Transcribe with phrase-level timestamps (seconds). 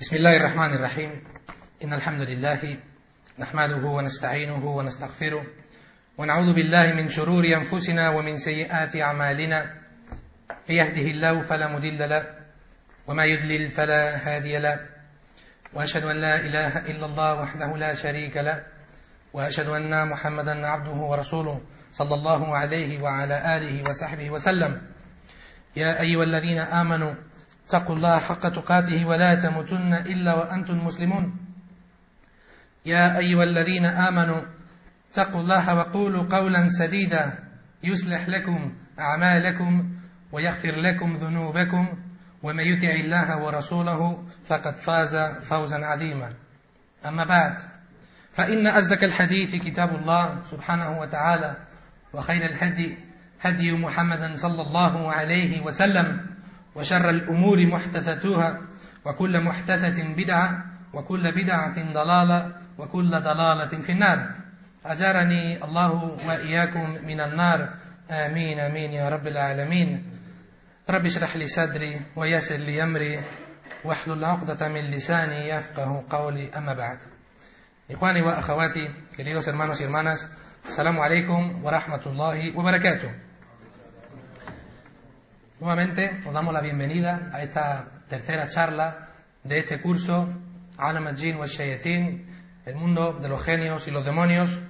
[0.00, 1.10] بسم الله الرحمن الرحيم.
[1.84, 2.76] إن الحمد لله
[3.38, 5.44] نحمده ونستعينه ونستغفره
[6.18, 9.74] ونعوذ بالله من شرور أنفسنا ومن سيئات أعمالنا.
[10.68, 12.24] من يهده الله فلا مضل له
[13.06, 14.80] وما يضلل فلا هادي له.
[15.72, 18.62] وأشهد أن لا إله إلا الله وحده لا شريك له
[19.32, 21.60] وأشهد أن محمدا عبده ورسوله
[21.92, 24.82] صلى الله عليه وعلى آله وصحبه وسلم.
[25.76, 27.14] يا أيها الذين آمنوا
[27.66, 31.36] اتقوا الله حق تقاته ولا تموتن إلا وأنتم مسلمون.
[32.86, 34.40] يا أيها الذين آمنوا
[35.10, 37.38] اتقوا الله وقولوا قولا سديدا.
[37.82, 39.90] يصلح لكم أعمالكم
[40.32, 41.88] ويغفر لكم ذنوبكم
[42.42, 46.34] ومن يطع الله ورسوله فقد فاز فوزا عظيما.
[47.06, 47.58] أما بعد
[48.32, 51.56] فإن أصدق الحديث كتاب الله سبحانه وتعالى
[52.12, 52.98] وخير الهدي
[53.40, 56.35] هدي محمد صلى الله عليه وسلم.
[56.76, 58.60] وشر الأمور محدثاتها
[59.04, 64.18] وكل محدثة بدعة وكل بدعة ضلالة وكل ضلالة في النار.
[64.86, 67.68] أجارني الله وإياكم من النار.
[68.10, 70.04] آمين آمين يا رب العالمين.
[70.90, 73.20] رب اشرح لي صدري ويسر لي أمري
[73.84, 76.50] واحلل عقدة من لساني يفقه قولي.
[76.56, 76.98] أما بعد.
[77.90, 80.26] إخواني وأخواتي queridos hermanos y hermanas
[80.66, 83.10] السلام عليكم ورحمة الله وبركاته.
[85.58, 89.08] Nuevamente os damos la bienvenida a esta tercera charla
[89.42, 90.28] de este curso
[90.76, 92.26] Alam al-Jin wa Shayatin,
[92.66, 94.60] el mundo de los genios y los demonios.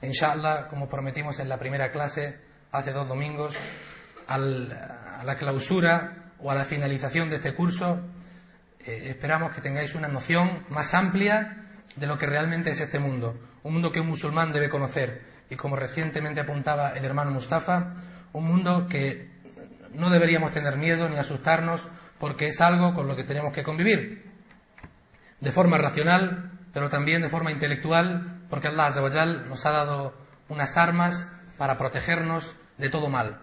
[0.00, 2.38] Inshallah, como prometimos en la primera clase
[2.70, 3.56] hace dos domingos,
[4.28, 7.98] a la clausura o a la finalización de este curso,
[8.78, 11.66] eh, esperamos que tengáis una noción más amplia
[11.96, 13.36] de lo que realmente es este mundo.
[13.64, 15.20] Un mundo que un musulmán debe conocer.
[15.50, 17.94] Y como recientemente apuntaba el hermano Mustafa,
[18.32, 19.37] un mundo que
[19.94, 21.86] no deberíamos tener miedo ni asustarnos
[22.18, 24.24] porque es algo con lo que tenemos que convivir.
[25.40, 30.14] De forma racional, pero también de forma intelectual, porque Allah Azawajal nos ha dado
[30.48, 33.40] unas armas para protegernos de todo mal.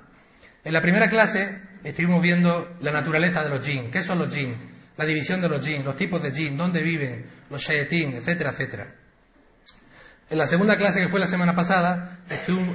[0.63, 3.91] En la primera clase estuvimos viendo la naturaleza de los jinn.
[3.91, 4.55] ¿Qué son los jinn?
[4.97, 8.87] La división de los jinn, los tipos de jinn, dónde viven, los shayatin, etcétera, etcétera.
[10.27, 12.17] En la segunda clase que fue la semana pasada,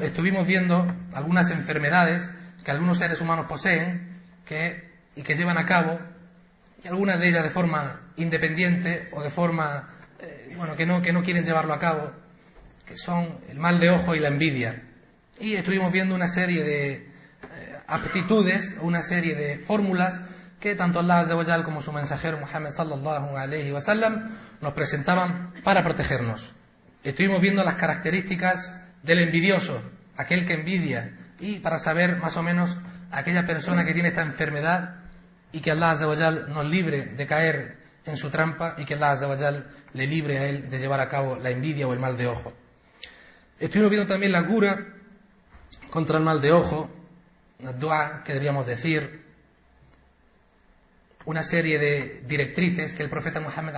[0.02, 2.30] estuvimos viendo algunas enfermedades
[2.64, 5.98] que algunos seres humanos poseen que, y que llevan a cabo,
[6.82, 9.90] y algunas de ellas de forma independiente o de forma,
[10.20, 12.12] eh, bueno, que no, que no quieren llevarlo a cabo,
[12.84, 14.82] que son el mal de ojo y la envidia.
[15.38, 17.06] Y estuvimos viendo una serie de eh,
[17.86, 20.20] aptitudes, una serie de fórmulas
[20.58, 25.82] que tanto Allah Azza como su mensajero Muhammad sallallahu alayhi wa sallam nos presentaban para
[25.82, 26.52] protegernos.
[27.02, 29.80] Estuvimos viendo las características del envidioso,
[30.16, 32.78] aquel que envidia, y para saber más o menos
[33.10, 34.96] aquella persona que tiene esta enfermedad
[35.52, 39.66] y que Allah Azawajal nos libre de caer en su trampa y que Allah Azawajal
[39.92, 42.52] le libre a él de llevar a cabo la envidia o el mal de ojo.
[43.58, 44.86] Estuvimos viendo también la cura
[45.90, 46.90] contra el mal de ojo,
[47.58, 49.24] la dua que debíamos decir,
[51.26, 53.74] una serie de directrices que el profeta Muhammad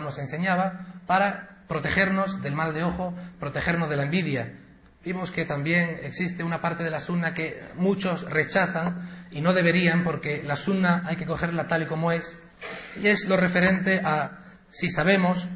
[0.00, 4.52] nos enseñaba para protegernos del mal de ojo, protegernos de la envidia,
[5.04, 10.02] vimos que también existe una parte de la sunna que muchos rechazan y no deberían
[10.02, 12.38] porque la sunna hay que cogerla tal y como es
[13.00, 14.38] y es lo referente a
[14.70, 15.48] si sabemos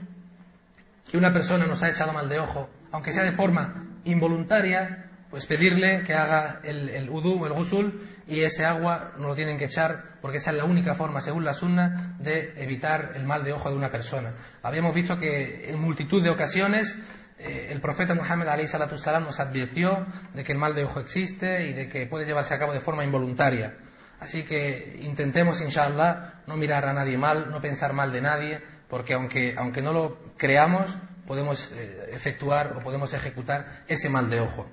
[1.11, 5.47] que una persona nos ha echado mal de ojo, aunque sea de forma involuntaria, pues
[5.47, 9.59] pedirle que haga el, el udú o el gusul y ese agua no lo tienen
[9.59, 13.45] que echar porque esa es la única forma, según la sunna, de evitar el mal
[13.45, 14.35] de ojo de una persona.
[14.63, 16.99] Habíamos visto que en multitud de ocasiones
[17.38, 21.72] eh, el profeta Muhammad salam nos advirtió de que el mal de ojo existe y
[21.72, 23.76] de que puede llevarse a cabo de forma involuntaria.
[24.19, 29.15] Así que intentemos, inshallah, no mirar a nadie mal, no pensar mal de nadie, porque
[29.15, 34.69] aunque, aunque no lo creamos, podemos eh, efectuar o podemos ejecutar ese mal de ojo.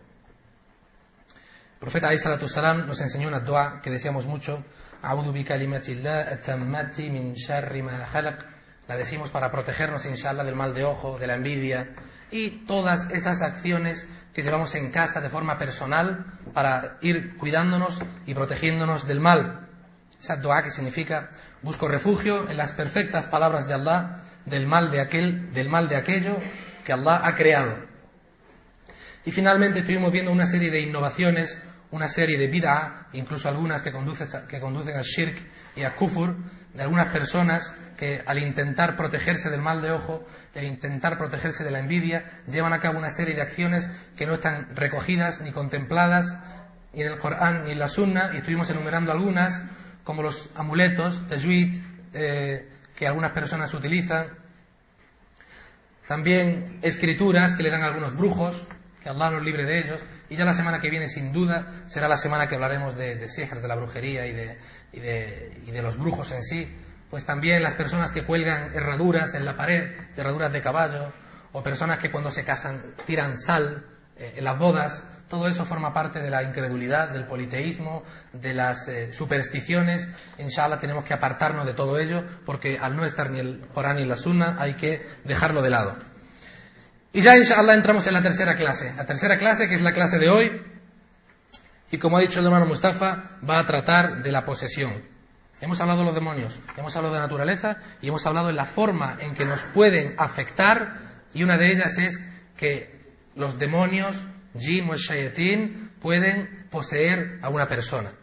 [1.74, 4.64] El profeta salam nos enseñó una dua que decíamos mucho,
[8.88, 11.94] la decimos para protegernos, inshallah, del mal de ojo, de la envidia,
[12.32, 18.34] y todas esas acciones que llevamos en casa de forma personal para ir cuidándonos y
[18.34, 19.70] protegiéndonos del mal.
[20.20, 21.30] Esa dua que significa
[21.62, 25.96] busco refugio en las perfectas palabras de Allah del mal de aquel, del mal de
[25.96, 26.38] aquello
[26.84, 27.78] que Allah ha creado.
[29.26, 31.58] Y finalmente estuvimos viendo una serie de innovaciones,
[31.92, 35.36] una serie de bid'a, incluso algunas que conducen, que conducen a shirk
[35.76, 36.36] y a kufur,
[36.74, 40.26] de algunas personas que al intentar protegerse del mal de ojo,
[40.56, 44.36] al intentar protegerse de la envidia, llevan a cabo una serie de acciones que no
[44.36, 46.38] están recogidas ni contempladas
[46.94, 49.62] ni en el Corán ni en la Sunna, y estuvimos enumerando algunas,
[50.04, 51.76] como los amuletos, tajwid,
[52.14, 54.28] eh, que algunas personas utilizan.
[56.08, 58.66] También escrituras que le dan a algunos brujos,
[59.04, 60.04] que Allah nos libre de ellos.
[60.30, 63.28] Y ya la semana que viene, sin duda, será la semana que hablaremos de, de
[63.28, 66.74] de la brujería y de, los brujos en sí.
[67.16, 71.14] Pues también las personas que cuelgan herraduras en la pared, herraduras de caballo,
[71.54, 73.86] o personas que cuando se casan tiran sal
[74.18, 78.04] eh, en las bodas, todo eso forma parte de la incredulidad, del politeísmo,
[78.34, 80.10] de las eh, supersticiones.
[80.40, 84.04] Inshallah tenemos que apartarnos de todo ello porque al no estar ni el Corán ni
[84.04, 85.96] la Sunna hay que dejarlo de lado.
[87.14, 88.94] Y ya inshallah entramos en la tercera clase.
[88.98, 90.62] La tercera clase que es la clase de hoy
[91.92, 95.15] y como ha dicho el hermano Mustafa va a tratar de la posesión.
[95.62, 99.18] Hemos hablado de los demonios, hemos hablado de naturaleza y hemos hablado de la forma
[99.22, 102.20] en que nos pueden afectar y una de ellas es
[102.58, 104.22] que los demonios
[104.58, 108.14] jin o shayatin pueden poseer a una persona.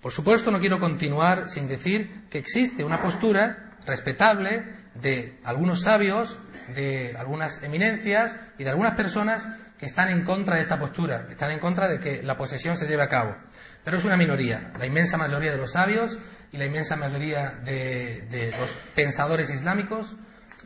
[0.00, 4.64] Por supuesto, no quiero continuar sin decir que existe una postura respetable
[4.94, 6.38] de algunos sabios,
[6.74, 9.48] de algunas eminencias y de algunas personas
[9.78, 12.86] que están en contra de esta postura, están en contra de que la posesión se
[12.86, 13.36] lleve a cabo.
[13.82, 14.72] Pero es una minoría.
[14.78, 16.18] La inmensa mayoría de los sabios
[16.54, 20.14] y la inmensa mayoría de, los pensadores islámicos,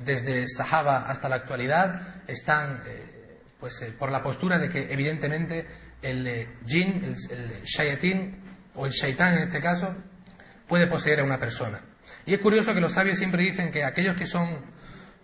[0.05, 5.67] desde Sahaba hasta la actualidad, están eh, pues eh, por la postura de que evidentemente
[6.03, 8.37] el eh, jin, el, shayatin
[8.75, 9.97] o el shaitán en este caso,
[10.67, 11.81] puede poseer a una persona.
[12.27, 14.59] Y es curioso que los sabios siempre dicen que aquellos que son,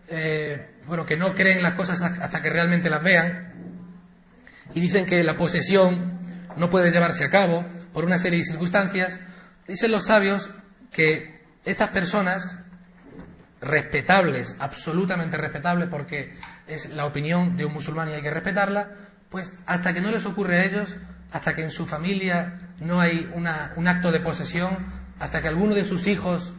[0.09, 3.53] eh, bueno, que no creen las cosas hasta que realmente las vean,
[4.73, 6.21] y dicen que la posesión
[6.57, 9.21] no puede llevarse a cabo por una serie de circunstancias,
[9.67, 10.51] dicen los sabios
[10.91, 12.59] que estas personas
[13.61, 18.91] respetables, absolutamente respetables, porque es la opinión de un musulmán y hay que respetarla,
[19.31, 20.97] pues hasta que no les ocurre a ellos,
[21.33, 24.87] hasta que en su familia no hay un acto de posesión,
[25.19, 26.53] hasta que alguno de sus hijos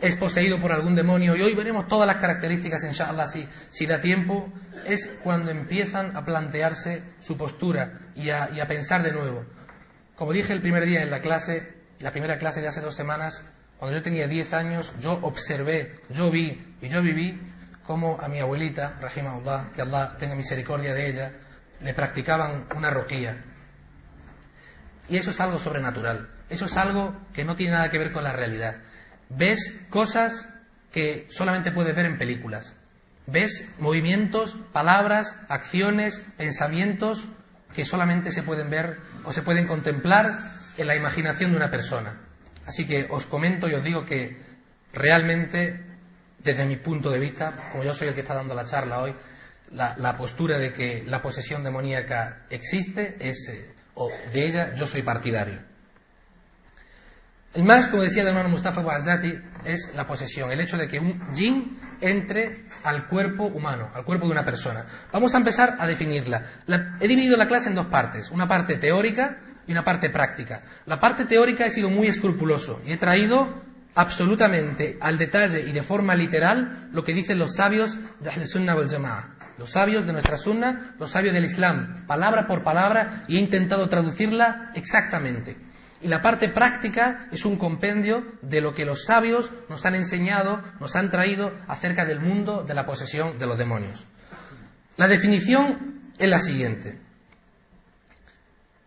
[0.00, 4.00] es poseído por algún demonio, y hoy veremos todas las características, inshallah, si, si da
[4.00, 4.52] tiempo,
[4.84, 9.44] es cuando empiezan a plantearse su postura y a pensar de nuevo.
[10.16, 13.44] Como dije el primer día en la clase, la primera clase de hace dos semanas,
[13.78, 17.40] cuando yo tenía 10 años, yo observé, yo vi y yo viví
[17.86, 21.32] cómo a mi abuelita, Allah, que Allah tenga misericordia de ella,
[21.80, 23.44] le practicaban una roquía.
[25.08, 26.28] Y eso es algo sobrenatural.
[26.48, 28.76] Eso es algo que no tiene nada que ver con la realidad.
[29.28, 30.48] Ves cosas
[30.92, 32.76] que solamente puedes ver en películas.
[33.26, 37.26] Ves movimientos, palabras, acciones, pensamientos
[37.74, 40.26] que solamente se pueden ver o se pueden contemplar
[40.78, 42.20] en la imaginación de una persona.
[42.66, 44.36] Así que os comento y os digo que
[44.92, 45.84] realmente,
[46.38, 49.14] desde mi punto de vista, como yo soy el que está dando la charla hoy,
[49.72, 55.02] la, postura de que la posesión demoníaca existe es, eh, o de ella yo soy
[55.02, 55.60] partidario.
[57.54, 60.98] El más, como decía el hermano Mustafa Ba'azati, es la posesión, el hecho de que
[60.98, 64.86] un jin entre al cuerpo humano, al cuerpo de una persona.
[65.12, 66.46] Vamos a empezar a definirla.
[66.98, 70.62] he dividido la clase en dos partes, una parte teórica y una parte práctica.
[70.86, 73.62] La parte teórica he sido muy escrupuloso y he traído
[73.94, 78.74] absolutamente al detalle y de forma literal lo que dicen los sabios de Ahl Sunnah
[78.74, 79.42] wal Jama'ah.
[79.58, 83.88] Los sabios de nuestra Sunna, los sabios del Islam, palabra por palabra, y he intentado
[83.88, 85.56] traducirla exactamente.
[86.00, 90.60] Y la parte práctica es un compendio de lo que los sabios nos han enseñado,
[90.80, 94.04] nos han traído acerca del mundo de la posesión de los demonios.
[94.96, 96.98] La definición es la siguiente.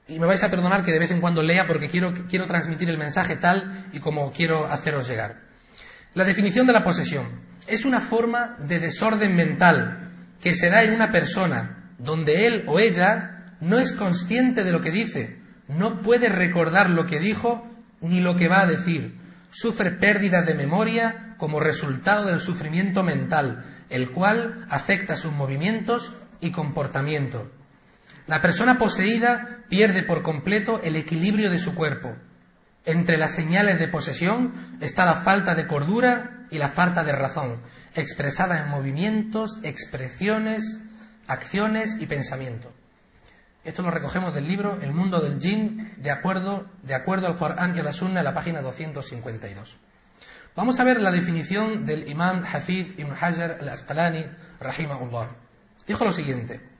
[0.07, 2.89] Y me vais a perdonar que de vez en cuando lea porque quiero, quiero transmitir
[2.89, 5.41] el mensaje tal y como quiero haceros llegar.
[6.13, 7.25] La definición de la posesión
[7.67, 12.79] es una forma de desorden mental que se da en una persona donde él o
[12.79, 17.67] ella no es consciente de lo que dice, no puede recordar lo que dijo
[18.01, 19.15] ni lo que va a decir.
[19.49, 26.51] Sufre pérdida de memoria como resultado del sufrimiento mental, el cual afecta sus movimientos y
[26.51, 27.49] comportamiento.
[28.27, 32.15] La persona poseída pierde por completo el equilibrio de su cuerpo.
[32.83, 37.61] Entre las señales de posesión está la falta de cordura y la falta de razón,
[37.93, 40.81] expresada en movimientos, expresiones,
[41.27, 42.71] acciones y pensamiento.
[43.63, 47.75] Esto lo recogemos del libro El mundo del jinn, de acuerdo, de acuerdo al Corán
[47.75, 49.77] y a la Sunna, en la página 252.
[50.55, 54.25] Vamos a ver la definición del imam Hafiz ibn Hajar al-Asqalani,
[54.59, 55.29] rahimahullah.
[55.87, 56.74] Dijo lo siguiente.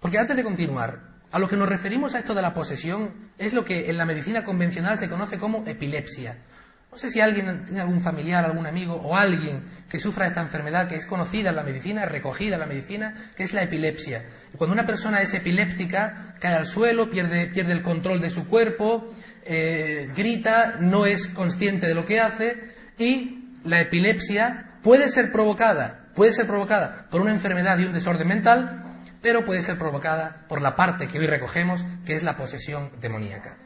[0.00, 1.00] Porque antes de continuar,
[1.30, 4.04] a lo que nos referimos a esto de la posesión es lo que en la
[4.04, 6.38] medicina convencional se conoce como epilepsia.
[6.90, 10.88] No sé si alguien tiene algún familiar, algún amigo o alguien que sufra esta enfermedad
[10.88, 14.24] que es conocida en la medicina, recogida en la medicina, que es la epilepsia.
[14.56, 19.12] cuando una persona es epiléptica, cae al suelo, pierde, pierde el control de su cuerpo,
[19.44, 26.06] eh, grita, no es consciente de lo que hace y la epilepsia puede ser provocada,
[26.14, 28.87] puede ser provocada por una enfermedad y un desorden mental,
[29.22, 33.56] pero puede ser provocada por la parte que hoy recogemos, que es la posesión demoníaca.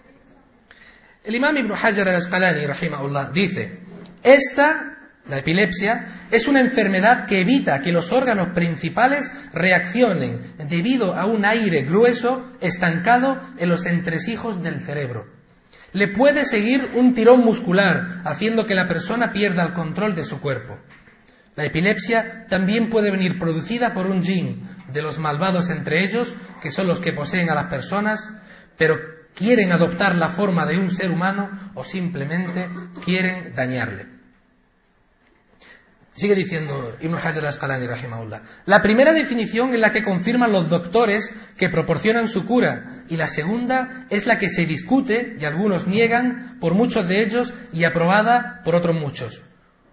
[1.24, 3.78] El imam Ibn Hajar al-Asqalani, rahimahullah, dice,
[4.22, 11.26] esta, la epilepsia, es una enfermedad que evita que los órganos principales reaccionen debido a
[11.26, 15.26] un aire grueso estancado en los entresijos del cerebro.
[15.92, 20.40] Le puede seguir un tirón muscular, haciendo que la persona pierda el control de su
[20.40, 20.78] cuerpo.
[21.54, 26.70] La epilepsia también puede venir producida por un jin, de los malvados entre ellos, que
[26.70, 28.30] son los que poseen a las personas,
[28.76, 28.98] pero
[29.34, 32.68] quieren adoptar la forma de un ser humano o simplemente
[33.04, 34.12] quieren dañarle.
[36.14, 38.42] Sigue diciendo Ibn Hajar al-Asqalani, rahimahullah.
[38.66, 43.28] La primera definición es la que confirman los doctores que proporcionan su cura, y la
[43.28, 48.60] segunda es la que se discute, y algunos niegan, por muchos de ellos, y aprobada
[48.62, 49.42] por otros muchos.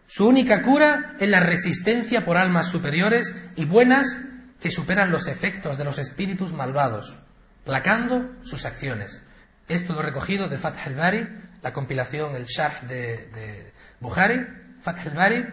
[0.08, 4.18] Su única cura es la resistencia por almas superiores y buenas
[4.60, 7.18] que superan los efectos de los espíritus malvados,
[7.64, 9.22] placando sus acciones.
[9.68, 11.28] Esto lo recogido de Fath al-Bari,
[11.62, 14.46] la compilación, el Sharh de, de Bukhari,
[14.82, 15.46] Fath al-Bari,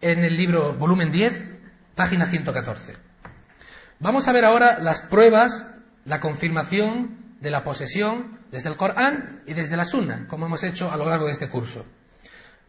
[0.00, 1.42] en el libro volumen 10,
[1.94, 2.96] página 114.
[3.98, 5.66] Vamos a ver ahora las pruebas,
[6.04, 10.90] la confirmación de la posesión desde el Corán y desde la Sunna, como hemos hecho
[10.90, 11.84] a lo largo de este curso.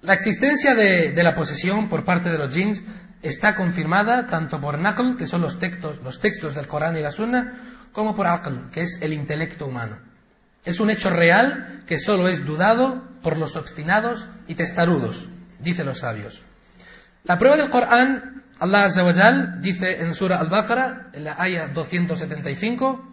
[0.01, 2.81] La existencia de, la posesión por parte de los jinns
[3.21, 7.11] está confirmada tanto por Naql, que son los textos, los textos del Corán y la
[7.11, 7.53] Sunna,
[7.91, 9.97] como por Aql, que es el intelecto humano.
[10.63, 15.27] Es un hecho real que solo es dudado por los obstinados y testarudos,
[15.59, 16.41] dicen los sabios.
[17.23, 19.13] La prueba del Corán, Allah Azza wa
[19.59, 23.07] dice en Surah Al-Baqarah, en la ayah 275,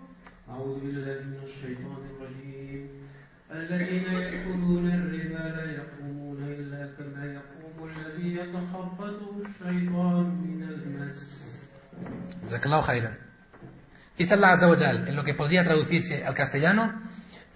[14.16, 17.00] Dice Allah Azza en lo que podría traducirse al castellano,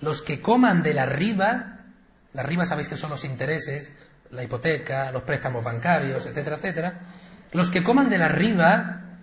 [0.00, 1.80] los que coman de la riba,
[2.32, 3.92] la riba sabéis que son los intereses,
[4.30, 7.00] la hipoteca, los préstamos bancarios, etcétera, etcétera,
[7.52, 9.18] los que coman de la riba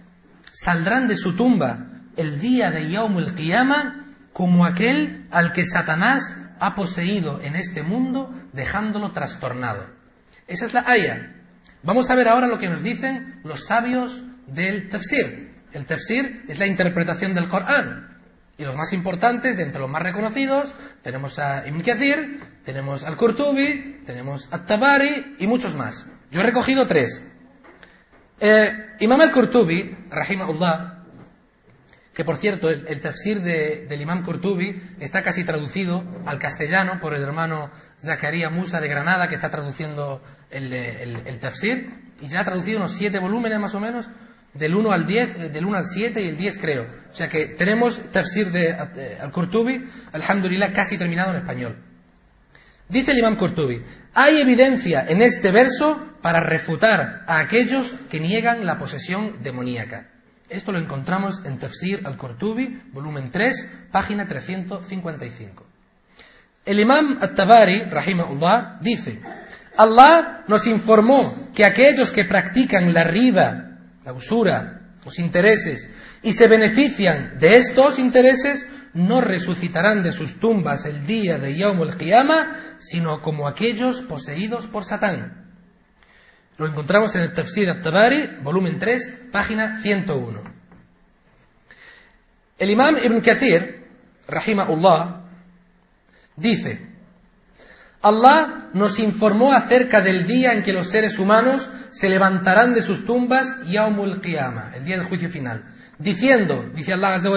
[0.52, 6.76] saldrán de su tumba el día de Yaumul Qiyama como aquel al que Satanás ha
[6.76, 9.88] poseído en este mundo dejándolo trastornado.
[10.48, 11.39] Esa es la aya.
[11.84, 15.56] Vamos a ver ahora lo que nos dicen los sabios del tafsir.
[15.72, 18.18] El tafsir es la interpretación del Corán.
[18.58, 23.16] Y los más importantes, de entre los más reconocidos, tenemos a Ibn Kathir, tenemos al
[23.16, 26.06] Qurtubi, tenemos a Tabari y muchos más.
[26.32, 27.24] Yo he recogido tres.
[28.42, 30.99] Eh, Imam al-Qurtubi, rahimahullah,
[32.20, 37.22] que por cierto, el, tafsir del Imam Qurtubi está casi traducido al castellano por el
[37.22, 40.22] hermano Zacarías Musa de Granada, que está traduciendo
[40.52, 44.10] el, tafsir, y ya ha traducido unos siete volúmenes más o menos,
[44.54, 46.88] del 1 al 10, eh, del 1 al 7 y el 10 creo.
[47.10, 51.78] O sea que tenemos tafsir de eh, Al-Qurtubi, alhamdulillah, casi terminado en español.
[52.90, 53.82] Dice el imam Qurtubi,
[54.14, 60.19] hay evidencia en este verso para refutar a aquellos que niegan la posesión demoníaca.
[60.50, 65.66] Esto lo encontramos en Tafsir al-Qurtubi, volumen 3, página 355.
[66.66, 69.22] El imam At-Tabari, rahimahullah, dice,
[69.78, 73.70] Allah nos informó que aquellos que practican la riba
[74.04, 75.88] la usura, los intereses,
[76.24, 81.82] y se benefician de estos intereses, no resucitarán de sus tumbas el día de Yawm
[81.84, 85.49] al-Qiyamah, sino como aquellos poseídos por Satán.
[86.60, 90.42] Lo encontramos en el Tafsir al-Tabari, volumen 3, página 101.
[92.58, 93.88] El imam Ibn Kathir,
[94.28, 95.22] rahimahullah,
[96.36, 96.86] dice,
[98.02, 103.06] Allah nos informó acerca del día en que los seres humanos se levantarán de sus
[103.06, 105.64] tumbas Yaumul Qiyama, el día del juicio final,
[106.00, 107.30] diciendo, dice Allah Azza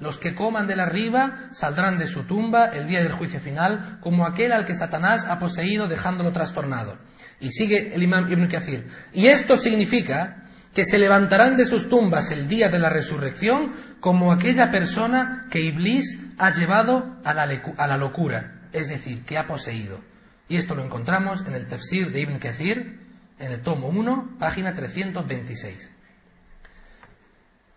[0.00, 3.98] los que coman de la riba saldrán de su tumba el día del juicio final,
[4.00, 6.96] como aquel al que Satanás ha poseído dejándolo trastornado.
[7.40, 8.88] Y sigue el imam Ibn Kathir.
[9.12, 14.32] Y esto significa que se levantarán de sus tumbas el día de la resurrección como
[14.32, 19.46] aquella persona que Iblis ha llevado a la, a la locura, es decir, que ha
[19.46, 20.00] poseído.
[20.48, 23.00] Y esto lo encontramos en el tafsir de Ibn Kathir,
[23.38, 25.97] en el tomo 1, página 326.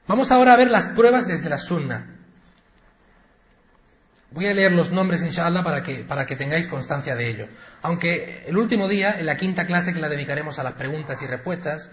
[0.08, 2.17] Vamos ahora a ver las pruebas desde la sunna.
[4.31, 7.48] Voy a leer los nombres, inshallah, para que, para que tengáis constancia de ello.
[7.81, 11.27] Aunque el último día, en la quinta clase que la dedicaremos a las preguntas y
[11.27, 11.91] respuestas,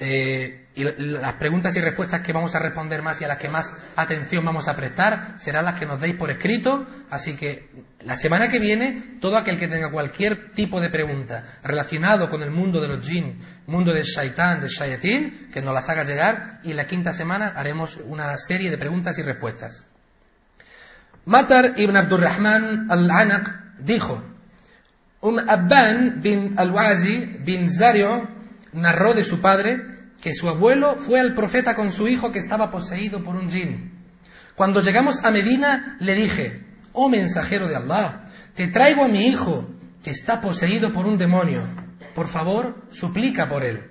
[0.00, 3.48] Eh, y las preguntas y respuestas que vamos a responder más y a las que
[3.48, 6.86] más atención vamos a prestar serán las que nos deis por escrito.
[7.10, 7.68] Así que
[8.00, 12.50] la semana que viene, todo aquel que tenga cualquier tipo de pregunta relacionado con el
[12.50, 16.60] mundo de los jinn, mundo del shaitán, del shayatín, que nos las haga llegar.
[16.62, 19.84] Y en la quinta semana haremos una serie de preguntas y respuestas.
[21.26, 24.24] Matar ibn Abdurrahman al-Anaq dijo,
[25.20, 28.41] un Abban bin al-Wazi bin Zario
[28.72, 32.70] narró de su padre que su abuelo fue al profeta con su hijo que estaba
[32.70, 33.92] poseído por un jinn.
[34.54, 38.24] Cuando llegamos a Medina, le dije, oh mensajero de Allah,
[38.54, 39.68] te traigo a mi hijo
[40.02, 41.62] que está poseído por un demonio.
[42.14, 43.90] Por favor, suplica por él.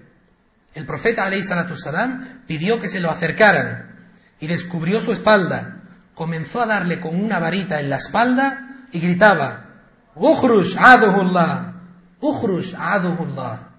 [0.74, 1.30] El profeta
[1.76, 3.96] salam pidió que se lo acercaran
[4.40, 5.82] y descubrió su espalda.
[6.16, 9.66] Comenzó a darle con una varita en la espalda y gritaba,
[10.16, 11.74] Ukhrush aduhullah,
[12.22, 13.71] Ukhrush aduhullah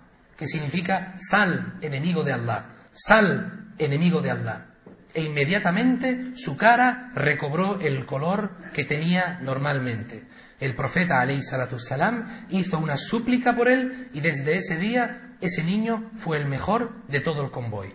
[0.42, 4.66] que significa sal, enemigo de Allah, sal, enemigo de Allah.
[5.14, 10.26] E inmediatamente su cara recobró el color que tenía normalmente.
[10.58, 15.62] El profeta alayhi salatu salam hizo una súplica por él y desde ese día ese
[15.62, 17.94] niño fue el mejor de todo el convoy.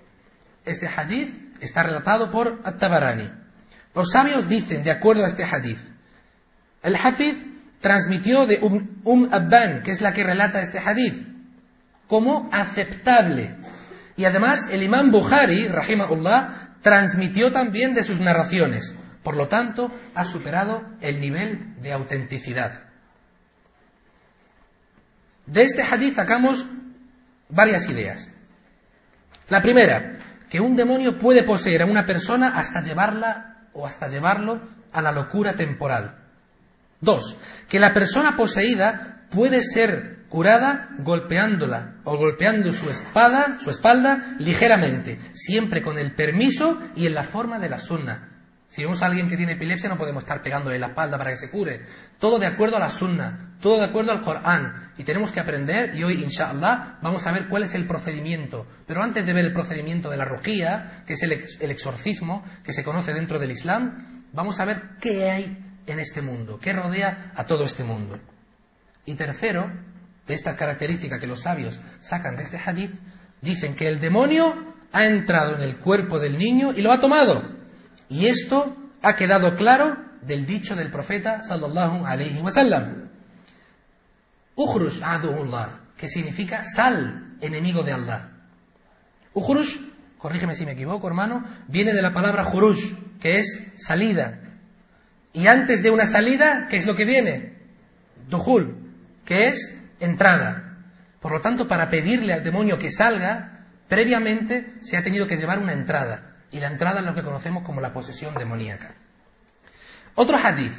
[0.63, 3.29] Este hadith está relatado por At-Tabarani.
[3.93, 5.79] Los sabios dicen, de acuerdo a este hadith,
[6.81, 7.43] el Hafiz
[7.81, 11.35] transmitió de Um, um Abban, que es la que relata este hadith,
[12.07, 13.55] como aceptable.
[14.15, 18.95] Y además el imán Bukhari, rahimahullah, transmitió también de sus narraciones.
[19.23, 22.83] Por lo tanto, ha superado el nivel de autenticidad.
[25.45, 26.65] De este hadith sacamos
[27.49, 28.29] varias ideas.
[29.49, 30.17] La primera,
[30.49, 34.61] que un demonio puede poseer a una persona hasta llevarla o hasta llevarlo
[34.91, 36.23] a la locura temporal.
[36.99, 37.37] Dos,
[37.69, 45.19] que la persona poseída puede ser curada golpeándola o golpeando su espada, su espalda ligeramente,
[45.33, 48.33] siempre con el permiso y en la forma de la sunna.
[48.69, 51.37] Si vemos a alguien que tiene epilepsia no podemos estar pegándole la espalda para que
[51.37, 51.85] se cure.
[52.19, 54.91] Todo de acuerdo a la sunna, todo de acuerdo al Corán.
[54.97, 58.67] Y tenemos que aprender, y hoy, inshallah, vamos a ver cuál es el procedimiento.
[58.85, 62.73] Pero antes de ver el procedimiento de la rugía, que es el, el exorcismo, que
[62.73, 67.31] se conoce dentro del Islam, vamos a ver qué hay en este mundo, qué rodea
[67.35, 68.19] a todo este mundo.
[69.07, 69.71] Y tercero,
[70.27, 72.91] de estas características que los sabios sacan de este hadith,
[73.41, 74.53] dicen que el demonio
[74.91, 77.41] ha entrado en el cuerpo del niño y lo ha tomado.
[78.09, 83.09] Y esto ha quedado claro del dicho del profeta sallallahu alayhi wasallam.
[84.55, 88.31] Ukhrush aduhullah, que significa sal, enemigo de Allah.
[89.33, 89.77] Ukhrush,
[90.17, 94.41] corrígeme si me equivoco, hermano, viene de la palabra jurush, que es salida.
[95.31, 97.53] Y antes de una salida, ¿qué es lo que viene?
[98.29, 98.76] Duhul,
[99.27, 100.77] que es entrada.
[101.19, 105.59] Por lo tanto, para pedirle al demonio que salga, previamente se ha tenido que llevar
[105.59, 106.37] una entrada.
[106.49, 108.95] Y la entrada es lo que conocemos como la posesión demoníaca.
[110.15, 110.71] Otro hadith.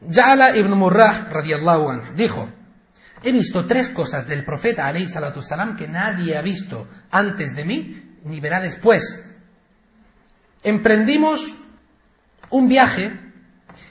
[0.00, 2.48] Ya'ala ibn Murrah radiyallahu anhu dijo,
[3.22, 5.12] he visto tres cosas del profeta alayhi
[5.76, 9.22] que nadie ha visto antes de mí ni verá después.
[10.62, 11.56] Emprendimos
[12.50, 13.27] un viaje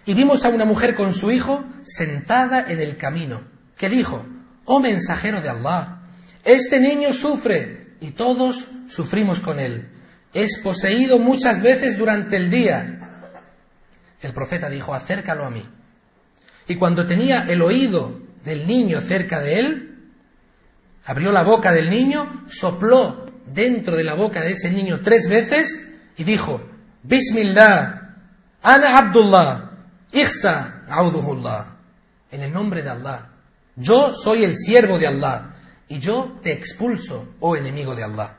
[0.05, 3.41] y vimos a una mujer con su hijo sentada en el camino,
[3.77, 4.25] que dijo,
[4.65, 6.01] oh mensajero de Allah,
[6.43, 9.89] este niño sufre y todos sufrimos con él.
[10.33, 13.33] Es poseído muchas veces durante el día.
[14.21, 15.63] El profeta dijo, acércalo a mí.
[16.67, 20.11] Y cuando tenía el oído del niño cerca de él,
[21.05, 25.85] abrió la boca del niño, sopló dentro de la boca de ese niño tres veces
[26.17, 26.61] y dijo,
[27.03, 28.15] Bismillah,
[28.61, 29.66] Ana Abdullah,
[30.11, 30.83] Ihsa
[32.31, 33.29] En el nombre de Allah.
[33.75, 35.55] Yo soy el siervo de Allah.
[35.87, 38.37] Y yo te expulso, oh enemigo de Allah.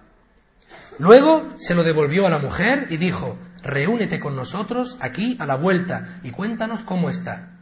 [0.98, 5.54] Luego se lo devolvió a la mujer y dijo, reúnete con nosotros aquí a la
[5.54, 7.54] vuelta y cuéntanos cómo está.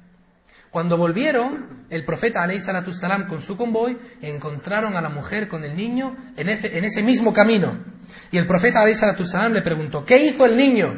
[0.71, 6.17] Cuando volvieron, el profeta salam con su convoy encontraron a la mujer con el niño
[6.37, 7.79] en ese, en ese mismo camino.
[8.33, 8.85] Y el profeta
[9.25, 10.95] salam le preguntó, ¿qué hizo el niño?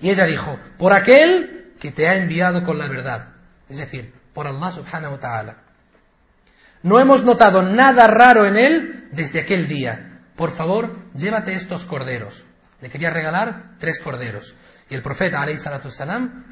[0.00, 3.30] Y ella dijo, por aquel que te ha enviado con la verdad.
[3.68, 5.56] Es decir, por Allah subhanahu wa ta'ala.
[6.84, 10.20] No hemos notado nada raro en él desde aquel día.
[10.36, 12.44] Por favor, llévate estos corderos.
[12.80, 14.54] Le quería regalar tres corderos.
[14.90, 15.58] Y el profeta, alayhi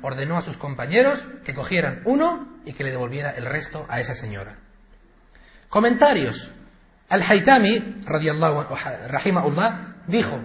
[0.03, 4.17] ordenó a sus compañeros que cogieran uno y que le devolviera el resto a esa
[4.17, 4.57] señora.
[5.69, 6.51] Comentarios.
[7.09, 8.03] Al-Haytami,
[10.09, 10.41] dijo,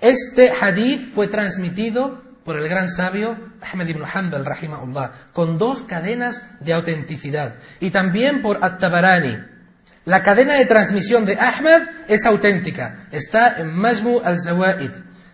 [0.00, 6.42] este hadith fue transmitido por el gran sabio Ahmed ibn Hanbal, rahimahullah, con dos cadenas
[6.60, 7.56] de autenticidad.
[7.80, 9.36] Y también por At-Tabarani.
[10.04, 13.08] La cadena de transmisión de Ahmad es auténtica.
[13.10, 14.92] Está en Majmu al-Zawaid.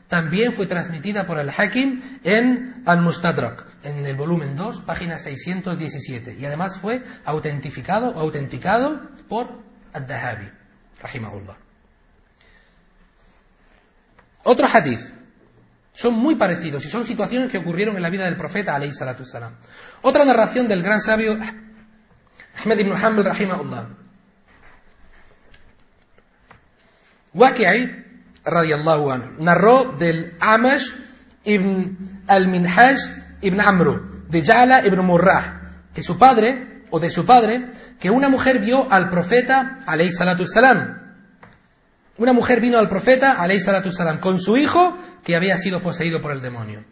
[0.08, 6.36] También fue transmitida por al-Hakim en al-Mustadrak, en el volumen 2, página 617.
[6.40, 10.50] Y además fue autentificado o autenticado por al-Dahabi,
[11.02, 11.56] rahimahullah.
[14.44, 15.21] Otro hadith.
[15.94, 19.24] Son muy parecidos y son situaciones que ocurrieron en la vida del profeta, alayhi salatu
[19.24, 19.56] salam.
[20.00, 21.38] Otra narración del gran sabio
[22.60, 23.88] Ahmed ibn Hanbal, rahimahullah.
[27.34, 28.04] Waqi'i,
[28.44, 30.92] radiallahu anhu, narró del Amash
[31.44, 32.98] ibn al-Minhaj
[33.40, 38.28] ibn Amru, de Jala ibn Murrah, que su padre, o de su padre, que una
[38.28, 41.01] mujer vio al profeta, alayhi salatu salam.
[42.18, 46.20] Una mujer vino al profeta, alayhi salatu salam, con su hijo, que había sido poseído
[46.20, 46.84] por el demonio.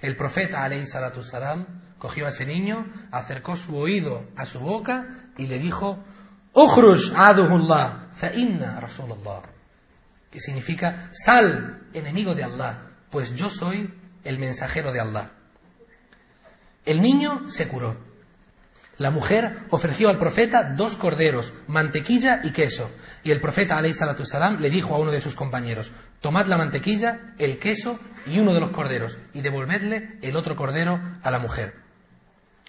[0.00, 1.66] El profeta, alayhi salatu salam,
[1.98, 6.02] cogió a ese niño, acercó su oído a su boca y le dijo,
[6.52, 9.42] Ukhruj aduhullah, fa inna Rasulullah
[10.30, 13.92] que significa sal, enemigo de Allah, pues yo soy
[14.24, 15.32] el mensajero de Allah.
[16.86, 17.96] El niño se curó.
[18.96, 22.90] La mujer ofreció al profeta dos corderos, mantequilla y queso.
[23.22, 27.34] Y el profeta, alayhi salam, le dijo a uno de sus compañeros, tomad la mantequilla,
[27.38, 31.74] el queso y uno de los corderos, y devolvedle el otro cordero a la mujer.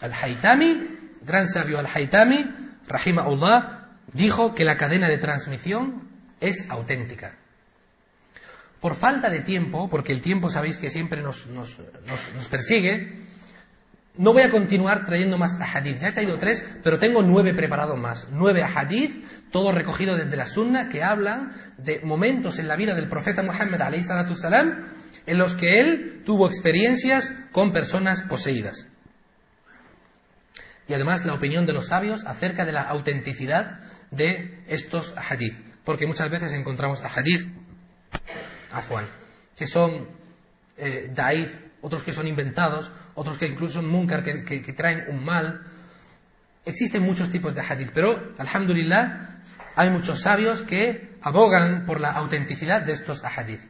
[0.02, 2.46] Al-Haytami, gran sabio Al-Haytami,
[2.88, 6.10] rahimahullah, dijo que la cadena de transmisión
[6.40, 7.36] es auténtica.
[8.82, 11.46] Por falta de tiempo, porque el tiempo sabéis que siempre nos,
[12.50, 13.16] persigue,
[14.18, 16.00] no voy a continuar trayendo más hadith.
[16.00, 18.28] Ya he traído tres, pero tengo nueve preparados más.
[18.32, 23.08] Nueve hadith, todos recogidos desde la sunna, que hablan de momentos en la vida del
[23.08, 23.80] profeta Muhammad
[24.36, 24.90] salam,
[25.26, 28.88] en los que él tuvo experiencias con personas poseídas.
[30.88, 35.56] Y además la opinión de los sabios acerca de la autenticidad de estos hadith.
[35.86, 37.50] Porque muchas veces encontramos hadith
[38.72, 39.08] Afuan,
[39.56, 40.08] que son
[40.78, 45.62] eh, daif, otros que son inventados, otros que incluso son munkar, que, traen un mal.
[46.66, 49.42] Existen muchos tipos de hadith, pero, alhamdulillah,
[49.76, 53.62] hay muchos sabios que abogan por la autenticidad de estos hadith.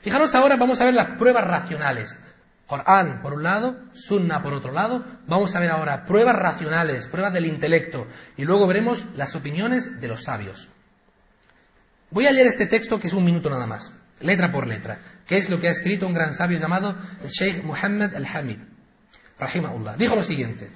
[0.00, 2.18] Fijaros ahora, vamos a ver las pruebas racionales.
[2.66, 5.04] Corán por un lado, Sunna por otro lado.
[5.26, 8.06] Vamos a ver ahora pruebas racionales, pruebas del intelecto,
[8.36, 10.68] y luego veremos las opiniones de los sabios.
[12.10, 15.36] Voy a leer este texto que es un minuto nada más, letra por letra, que
[15.36, 18.58] es lo que ha escrito un gran sabio llamado el Sheikh Muhammad al-Hamid,
[19.38, 19.96] rahimahullah.
[19.96, 20.70] Dijo lo siguiente,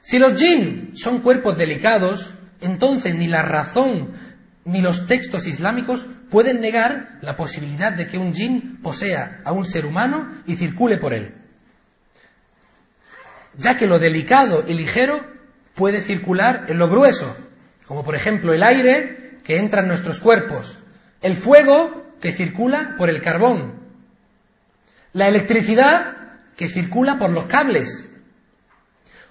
[0.00, 4.12] si los jinn son cuerpos delicados, entonces ni la razón
[4.64, 9.64] ni los textos islámicos pueden negar la posibilidad de que un jinn posea a un
[9.64, 11.34] ser humano y circule por él.
[13.56, 15.26] Ya que lo delicado y ligero
[15.74, 17.36] puede circular en lo grueso,
[17.86, 20.78] como por ejemplo el aire que entra en nuestros cuerpos,
[21.20, 23.80] el fuego que circula por el carbón,
[25.12, 26.16] la electricidad
[26.56, 28.06] que circula por los cables,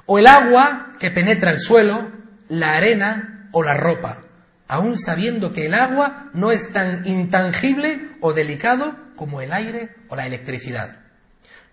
[0.05, 2.11] o el agua que penetra el suelo,
[2.47, 4.23] la arena o la ropa,
[4.67, 10.15] aun sabiendo que el agua no es tan intangible o delicado como el aire o
[10.15, 10.97] la electricidad.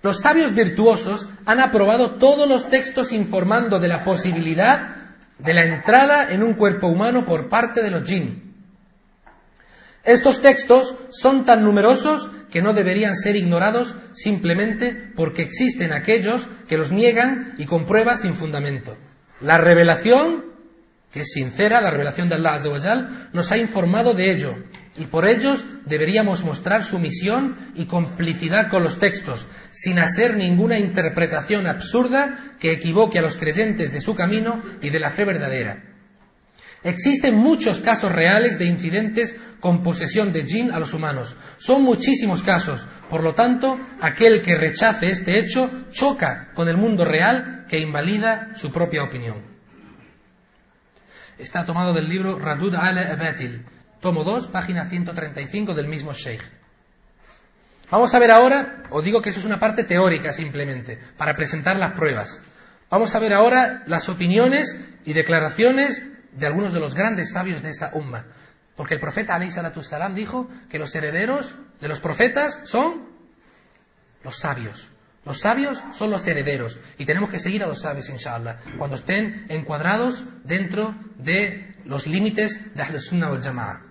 [0.03, 4.97] Los sabios virtuosos han aprobado todos los textos informando de la posibilidad
[5.39, 8.46] de la entrada en un cuerpo humano por parte de los jinn.
[10.07, 16.79] Estos textos son tan numerosos que no deberían ser ignorados simplemente porque existen aquellos que
[16.79, 18.97] los niegan y con pruebas sin fundamento.
[19.41, 20.45] La revelación,
[21.11, 24.55] que es sincera, la revelación de Allah nos ha informado de ello
[24.97, 31.67] y por ellos deberíamos mostrar sumisión y complicidad con los textos, sin hacer ninguna interpretación
[31.67, 35.96] absurda que equivoque a los creyentes de su camino y de la fe verdadera.
[36.83, 41.35] Existen muchos casos reales de incidentes con posesión de jinn a los humanos.
[41.59, 42.87] Son muchísimos casos.
[43.11, 48.53] Por lo tanto, aquel que rechace este hecho choca con el mundo real que invalida
[48.55, 49.43] su propia opinión.
[51.39, 53.65] Está tomado del libro Radud al-Abatil,
[54.01, 56.43] tomo 2, página 135 del mismo Sheikh.
[57.91, 61.77] Vamos a ver ahora, os digo que eso es una parte teórica simplemente, para presentar
[61.77, 62.41] las pruebas.
[62.91, 66.03] Vamos a ver ahora las opiniones y declaraciones
[66.37, 68.27] de algunos de los grandes sabios de esta umma.
[68.77, 73.09] Porque el profeta Ali salam dijo que los herederos de los profetas son
[74.23, 74.91] los sabios.
[75.25, 79.47] Los sabios son los herederos y tenemos que seguir a los sabios, inshallah, cuando estén
[79.49, 83.83] encuadrados dentro de los límites de Ahl Sunnah wal Jama'a.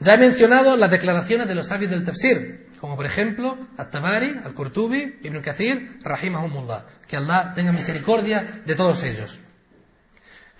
[0.00, 5.20] Ya he mencionado las declaraciones de los sabios del tafsir, como por ejemplo At-Tabari, Al-Qurtubi,
[5.22, 6.84] Ibn Kathir, Rahimahumullah.
[7.06, 9.38] Que Allah tenga misericordia de todos ellos.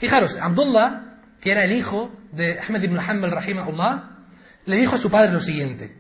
[0.05, 4.19] Fijaros, Abdullah, que era el hijo de Ahmed ibn Hanbal rahimahullah,
[4.67, 5.97] le dijo a su padre lo siguiente.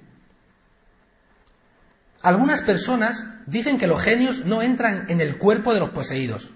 [2.20, 6.50] Algunas personas dicen que los genios no entran en el cuerpo de los poseídos.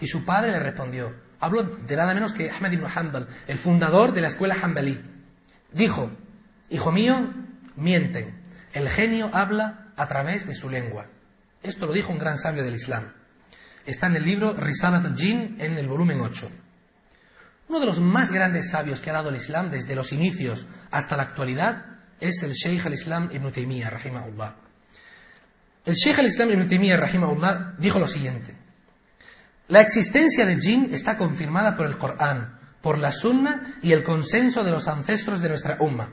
[0.00, 4.14] Y su padre le respondió, hablo de nada menos que Ahmed ibn Hanbal, el fundador
[4.14, 4.98] de la escuela Hanbalí.
[5.72, 6.10] Dijo,
[6.70, 7.34] hijo mío,
[7.76, 8.40] mienten.
[8.72, 11.04] El genio habla a través de su lengua.
[11.62, 13.12] Esto lo dijo un gran sabio del Islam.
[13.84, 16.63] Está en el libro Risalat al-Jin en el volumen 8.
[17.68, 21.16] Uno de los más grandes sabios que ha dado el Islam desde los inicios hasta
[21.16, 21.86] la actualidad
[22.20, 24.54] es el Sheikh al-Islam ibn Taymiyyah, rahimahullah.
[25.86, 28.54] El Sheikh al-Islam ibn Taymiyyah, rahimahullah, dijo lo siguiente.
[29.68, 34.62] La existencia de jinn está confirmada por el Corán, por la Sunna y el consenso
[34.62, 36.10] de los ancestros de nuestra umma.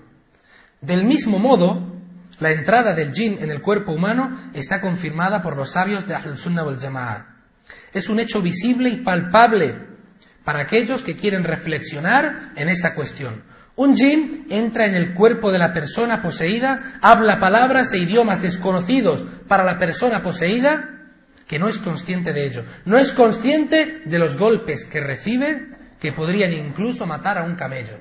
[0.80, 2.00] Del mismo modo,
[2.40, 6.38] la entrada del jinn en el cuerpo humano está confirmada por los sabios de Ahl
[6.38, 7.28] Sunnah wal Jama'a.
[7.94, 9.91] Es un hecho visible y palpable
[10.44, 13.44] para aquellos que quieren reflexionar en esta cuestión.
[13.76, 19.24] Un jinn entra en el cuerpo de la persona poseída, habla palabras e idiomas desconocidos
[19.48, 21.02] para la persona poseída,
[21.48, 22.66] que no es consciente de ello.
[22.86, 25.68] No es consciente de los golpes que recibe,
[26.00, 28.00] que podrían incluso matar a un camello.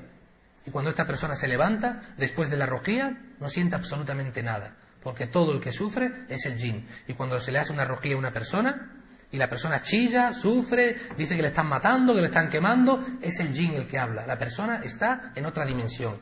[0.65, 5.27] Y cuando esta persona se levanta, después de la rojía, no siente absolutamente nada, porque
[5.27, 6.85] todo el que sufre es el jinn.
[7.07, 9.00] Y cuando se le hace una rojía a una persona,
[9.31, 13.39] y la persona chilla, sufre, dice que le están matando, que le están quemando, es
[13.39, 14.27] el jinn el que habla.
[14.27, 16.19] La persona está en otra dimensión.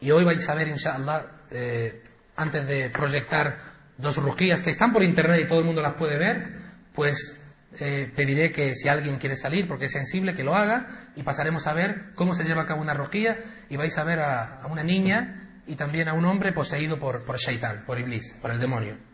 [0.00, 2.02] Y hoy vais a ver, inshallah, eh,
[2.36, 3.58] antes de proyectar
[3.96, 6.58] dos rujías que están por internet y todo el mundo las puede ver,
[6.92, 7.40] pues
[7.80, 11.66] eh, pediré que si alguien quiere salir porque es sensible, que lo haga y pasaremos
[11.66, 14.84] a ver cómo se lleva a cabo una rojía y vais a ver a, una
[14.84, 19.13] niña y también a un hombre poseído por, por Shaitan, por Iblis, por el demonio.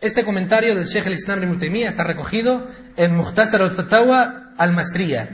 [0.00, 5.28] Este comentario del Sheikh al-Islam ibn está recogido en Muhtasar al-Fatawa al-Masriya,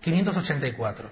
[0.00, 1.10] 584.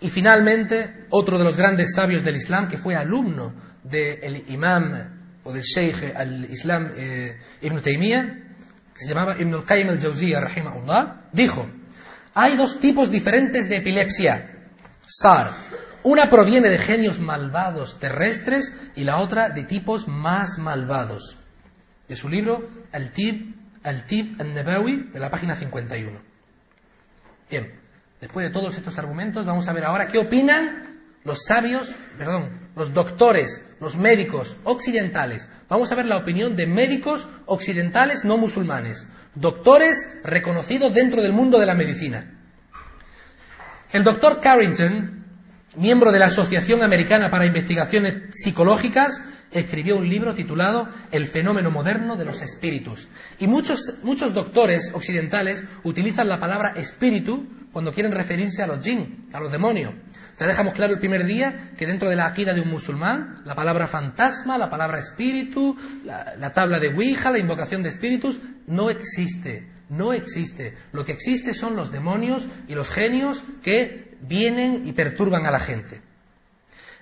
[0.00, 5.52] Y finalmente, otro de los grandes sabios del Islam, que fue alumno del imam o
[5.52, 8.22] del Sheikh al-Islam eh, ibn Taymiyyah,
[8.94, 11.68] que se llamaba Ibn al-Qayyim al-Jawziyah, rahimahullah, dijo,
[12.34, 14.68] hay dos tipos diferentes de epilepsia,
[15.04, 15.50] SAR.
[16.04, 21.36] Una proviene de genios malvados terrestres y la otra de tipos más malvados
[22.08, 26.18] de su libro Al-Tib Al-Tib al-Nabawi, de la página 51.
[27.50, 27.80] Bien,
[28.20, 32.92] después de todos estos argumentos, vamos a ver ahora qué opinan los sabios, perdón, los
[32.92, 35.48] doctores, los médicos occidentales.
[35.68, 41.58] Vamos a ver la opinión de médicos occidentales no musulmanes, doctores reconocidos dentro del mundo
[41.58, 42.30] de la medicina.
[43.92, 45.13] El doctor Carrington,
[45.76, 52.16] miembro de la Asociación Americana para Investigaciones Psicológicas, escribió un libro titulado El fenómeno moderno
[52.16, 53.08] de los espíritus.
[53.38, 59.28] Y muchos, muchos doctores occidentales utilizan la palabra espíritu cuando quieren referirse a los jinn,
[59.32, 59.92] a los demonios.
[60.38, 63.54] Ya dejamos claro el primer día que dentro de la akida de un musulmán, la
[63.54, 68.90] palabra fantasma, la palabra espíritu, la, la tabla de Ouija, la invocación de espíritus, no
[68.90, 69.73] existe.
[69.96, 70.74] No existe.
[70.92, 75.60] Lo que existe son los demonios y los genios que vienen y perturban a la
[75.60, 76.00] gente.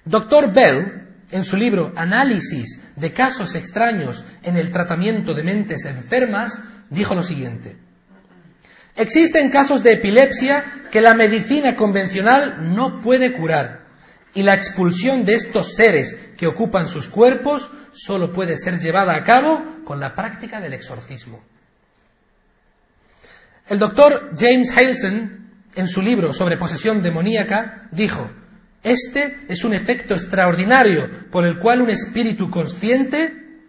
[0.05, 6.59] Doctor Bell, en su libro Análisis de casos extraños en el tratamiento de mentes enfermas,
[6.90, 7.76] dijo lo siguiente.
[8.94, 13.87] Existen casos de epilepsia que la medicina convencional no puede curar
[14.35, 19.22] y la expulsión de estos seres que ocupan sus cuerpos solo puede ser llevada a
[19.22, 21.42] cabo con la práctica del exorcismo.
[23.68, 28.29] El doctor James Halson, en su libro sobre posesión demoníaca, dijo,
[28.83, 33.61] este es un efecto extraordinario por el cual un espíritu consciente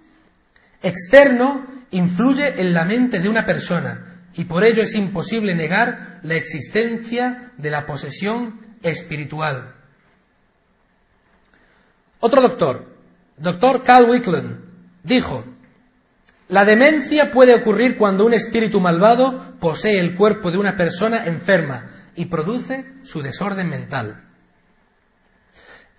[0.81, 6.35] externo influye en la mente de una persona y por ello es imposible negar la
[6.35, 9.75] existencia de la posesión espiritual.
[12.19, 12.97] Otro doctor,
[13.37, 14.57] doctor Carl Wickland,
[15.03, 15.45] dijo,
[16.49, 21.89] la demencia puede ocurrir cuando un espíritu malvado posee el cuerpo de una persona enferma
[22.15, 24.23] y produce su desorden mental.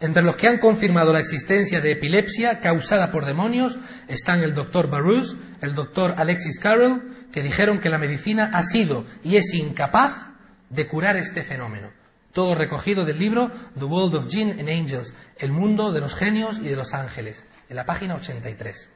[0.00, 4.90] Entre los que han confirmado la existencia de epilepsia causada por demonios están el doctor
[4.90, 10.28] Barus, el doctor Alexis Carroll, que dijeron que la medicina ha sido y es incapaz
[10.68, 11.90] de curar este fenómeno.
[12.32, 16.58] Todo recogido del libro The World of Jinn and Angels, el mundo de los genios
[16.58, 18.90] y de los ángeles, en la página 83.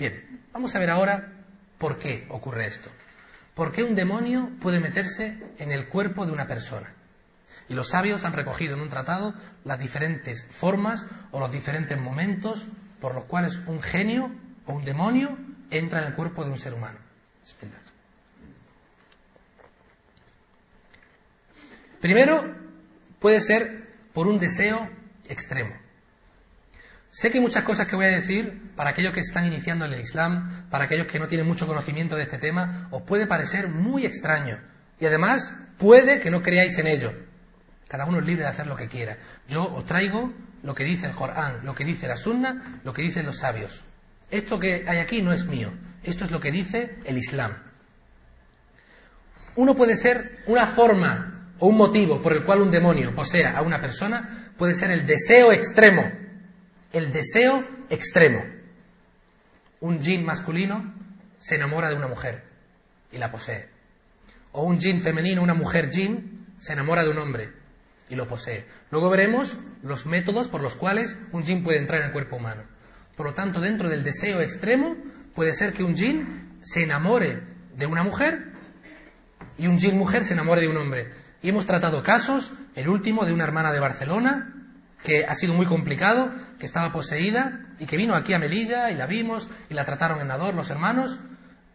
[0.00, 1.30] Bien, vamos a ver ahora
[1.76, 2.88] por qué ocurre esto.
[3.54, 6.94] ¿Por qué un demonio puede meterse en el cuerpo de una persona?
[7.68, 12.66] Y los sabios han recogido en un tratado las diferentes formas o los diferentes momentos
[12.98, 14.30] por los cuales un genio
[14.64, 15.36] o un demonio
[15.70, 16.98] entra en el cuerpo de un ser humano.
[22.00, 22.56] Primero,
[23.18, 24.88] puede ser por un deseo
[25.28, 25.89] extremo.
[27.10, 29.92] Sé que hay muchas cosas que voy a decir para aquellos que están iniciando en
[29.92, 33.68] el Islam, para aquellos que no tienen mucho conocimiento de este tema, os puede parecer
[33.68, 34.58] muy extraño.
[35.00, 37.12] Y además, puede que no creáis en ello.
[37.88, 39.18] Cada uno es libre de hacer lo que quiera.
[39.48, 43.02] Yo os traigo lo que dice el Corán, lo que dice la Sunna, lo que
[43.02, 43.82] dicen los sabios.
[44.30, 45.72] Esto que hay aquí no es mío.
[46.04, 47.56] Esto es lo que dice el Islam.
[49.56, 53.62] Uno puede ser una forma o un motivo por el cual un demonio posea a
[53.62, 56.19] una persona, puede ser el deseo extremo.
[56.92, 58.42] El deseo extremo.
[59.80, 60.92] Un jin masculino
[61.38, 62.42] se enamora de una mujer
[63.12, 63.68] y la posee.
[64.52, 67.52] O un jin femenino, una mujer jin, se enamora de un hombre
[68.08, 68.66] y lo posee.
[68.90, 72.64] Luego veremos los métodos por los cuales un jin puede entrar en el cuerpo humano.
[73.16, 74.96] Por lo tanto, dentro del deseo extremo,
[75.34, 77.40] puede ser que un jin se enamore
[77.76, 78.52] de una mujer
[79.56, 81.12] y un jin mujer se enamore de un hombre.
[81.40, 84.59] Y hemos tratado casos, el último de una hermana de Barcelona,
[85.02, 88.96] que ha sido muy complicado, que estaba poseída y que vino aquí a Melilla y
[88.96, 91.18] la vimos y la trataron en Nador los hermanos,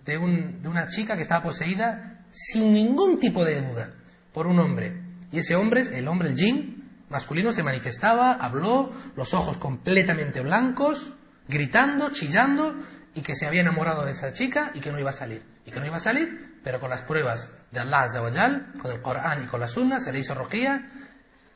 [0.06, 3.92] de, de una chica que estaba poseída sin ningún tipo de duda
[4.34, 5.02] por un hombre.
[5.32, 11.14] Y ese hombre, el hombre, el jin masculino, se manifestaba, habló, los ojos completamente blancos,
[11.48, 12.76] gritando, chillando,
[13.16, 15.44] y que se había enamorado de esa chica y que no iba a salir.
[15.66, 19.02] Y que no iba a salir, pero con las pruebas de Allah Azawajal, con el
[19.02, 20.92] Corán y con la Sunna, se le hizo rojía,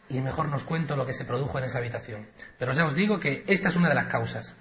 [0.09, 2.27] y mejor nos cuento lo que se produjo en esa habitación.
[2.57, 4.55] Pero ya os digo que esta es una de las causas.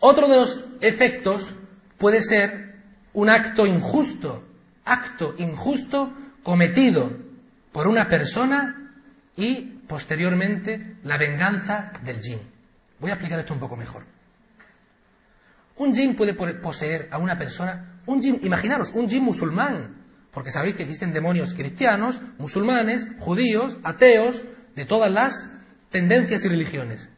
[0.00, 1.54] Otro de los efectos
[1.96, 2.74] puede ser
[3.14, 4.44] un acto injusto,
[4.84, 6.12] acto injusto
[6.42, 7.10] cometido
[7.72, 8.92] por una persona
[9.36, 12.40] y posteriormente la venganza del jin.
[12.98, 14.04] Voy a explicar esto un poco mejor.
[15.76, 20.03] Un jin puede poseer a una persona, un jin, imaginaros, un jin musulmán,
[20.34, 24.42] porque sabéis que existen demonios cristianos, musulmanes, judíos, ateos,
[24.74, 25.46] de todas las
[25.90, 27.08] tendencias y religiones.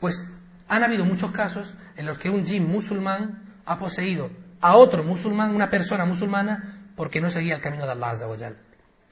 [0.00, 0.20] Pues
[0.66, 5.54] han habido muchos casos en los que un jin musulmán ha poseído a otro musulmán,
[5.54, 8.26] una persona musulmana, porque no seguía el camino de Allah Azza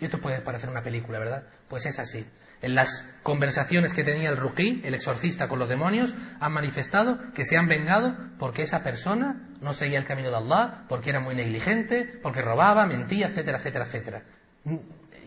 [0.01, 1.45] Y esto puede parecer una película, ¿verdad?
[1.69, 2.27] Pues es así.
[2.61, 7.45] En las conversaciones que tenía el Ruqí, el exorcista con los demonios, han manifestado que
[7.45, 11.35] se han vengado porque esa persona no seguía el camino de Allah, porque era muy
[11.35, 14.23] negligente, porque robaba, mentía, etcétera, etcétera, etcétera.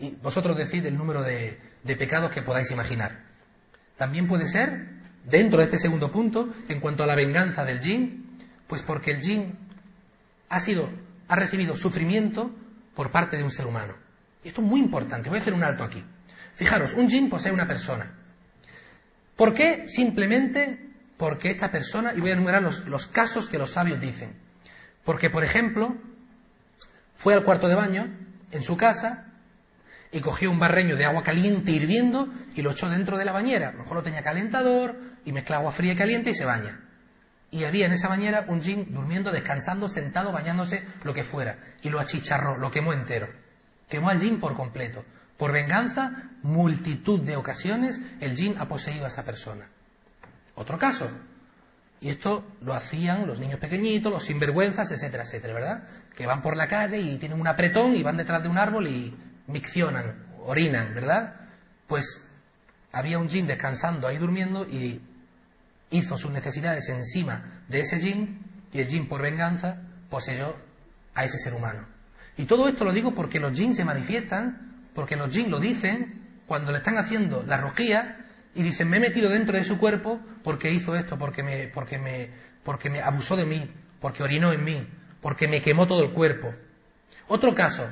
[0.00, 3.24] Y vosotros decid el número de, de pecados que podáis imaginar.
[3.96, 4.88] También puede ser,
[5.24, 9.22] dentro de este segundo punto, en cuanto a la venganza del jin, pues porque el
[9.22, 9.58] jin
[10.48, 10.90] ha sido
[11.32, 12.50] ha recibido sufrimiento
[12.94, 13.94] por parte de un ser humano.
[14.44, 15.30] Y esto es muy importante.
[15.30, 16.04] Voy a hacer un alto aquí.
[16.54, 18.12] Fijaros, un jin posee una persona.
[19.36, 19.88] ¿Por qué?
[19.88, 24.34] Simplemente porque esta persona, y voy a enumerar los, casos que los sabios dicen.
[25.04, 25.96] Porque, por ejemplo,
[27.16, 28.16] fue al cuarto de baño
[28.50, 29.32] en su casa
[30.10, 33.68] y cogió un barreño de agua caliente hirviendo y lo echó dentro de la bañera.
[33.68, 36.80] A lo mejor lo tenía calentador y mezcla agua fría y caliente y se baña
[37.52, 41.90] y había en esa bañera un jin durmiendo, descansando, sentado, bañándose, lo que fuera, y
[41.90, 43.28] lo achicharró, lo quemó entero.
[43.90, 45.04] Quemó al jin por completo.
[45.42, 49.66] Por venganza, multitud de ocasiones, el jin ha poseído a esa persona.
[50.54, 51.10] Otro caso.
[52.00, 55.82] Y esto lo hacían los niños pequeñitos, los sinvergüenzas, etcétera, etcétera, ¿verdad?
[56.14, 58.86] Que van por la calle y tienen un apretón y van detrás de un árbol
[58.86, 59.16] y
[59.48, 61.34] miccionan, orinan, ¿verdad?
[61.88, 62.24] Pues
[62.92, 65.00] había un jin descansando ahí durmiendo y
[65.90, 70.54] hizo sus necesidades encima de ese jin y el jin por venganza poseyó
[71.16, 71.88] a ese ser humano.
[72.36, 76.40] Y todo esto lo digo porque los jins se manifiestan, porque los jins lo dicen
[76.46, 80.20] cuando le están haciendo la rojía y dicen me he metido dentro de su cuerpo
[80.42, 82.30] porque hizo esto, porque me, porque me,
[82.62, 84.86] porque me abusó de mí, porque orinó en mí,
[85.20, 86.52] porque me quemó todo el cuerpo.
[87.28, 87.88] Otro caso,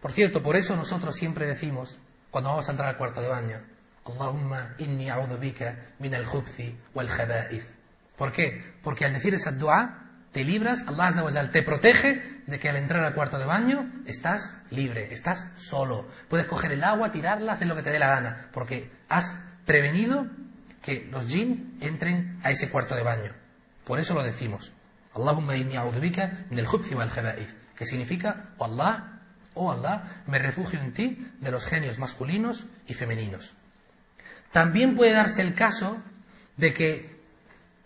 [0.00, 1.98] por cierto, por eso nosotros siempre decimos,
[2.30, 3.60] cuando vamos a entrar al cuarto de baño,
[4.04, 5.08] Allahumma inni
[5.98, 6.26] min al
[6.94, 7.08] wal
[8.16, 8.74] ¿Por qué?
[8.82, 10.05] Porque al decir esa dua
[10.36, 15.10] te libras, Allah te protege de que al entrar al cuarto de baño estás libre,
[15.14, 16.10] estás solo.
[16.28, 20.26] Puedes coger el agua, tirarla, hacer lo que te dé la gana, porque has prevenido
[20.82, 23.32] que los jinn entren a ese cuarto de baño.
[23.86, 24.74] Por eso lo decimos.
[25.14, 27.10] Allahumma inni bika min al wal
[27.74, 29.22] que significa, oh Allah,
[29.54, 33.54] oh Allah, me refugio en ti de los genios masculinos y femeninos.
[34.52, 35.96] También puede darse el caso
[36.58, 37.15] de que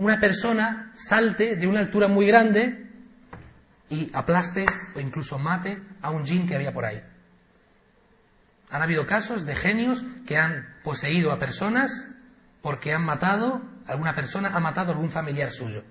[0.01, 2.87] una persona salte de una altura muy grande
[3.91, 7.03] y aplaste o incluso mate a un jin que había por ahí.
[8.71, 12.07] Han habido casos de genios que han poseído a personas
[12.63, 15.85] porque han matado, alguna persona ha matado a algún familiar suyo.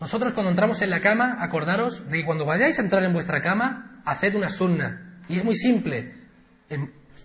[0.00, 3.42] Nosotros cuando entramos en la cama, acordaros de que cuando vayáis a entrar en vuestra
[3.42, 5.07] cama, haced una sunna.
[5.28, 6.12] Y es muy simple.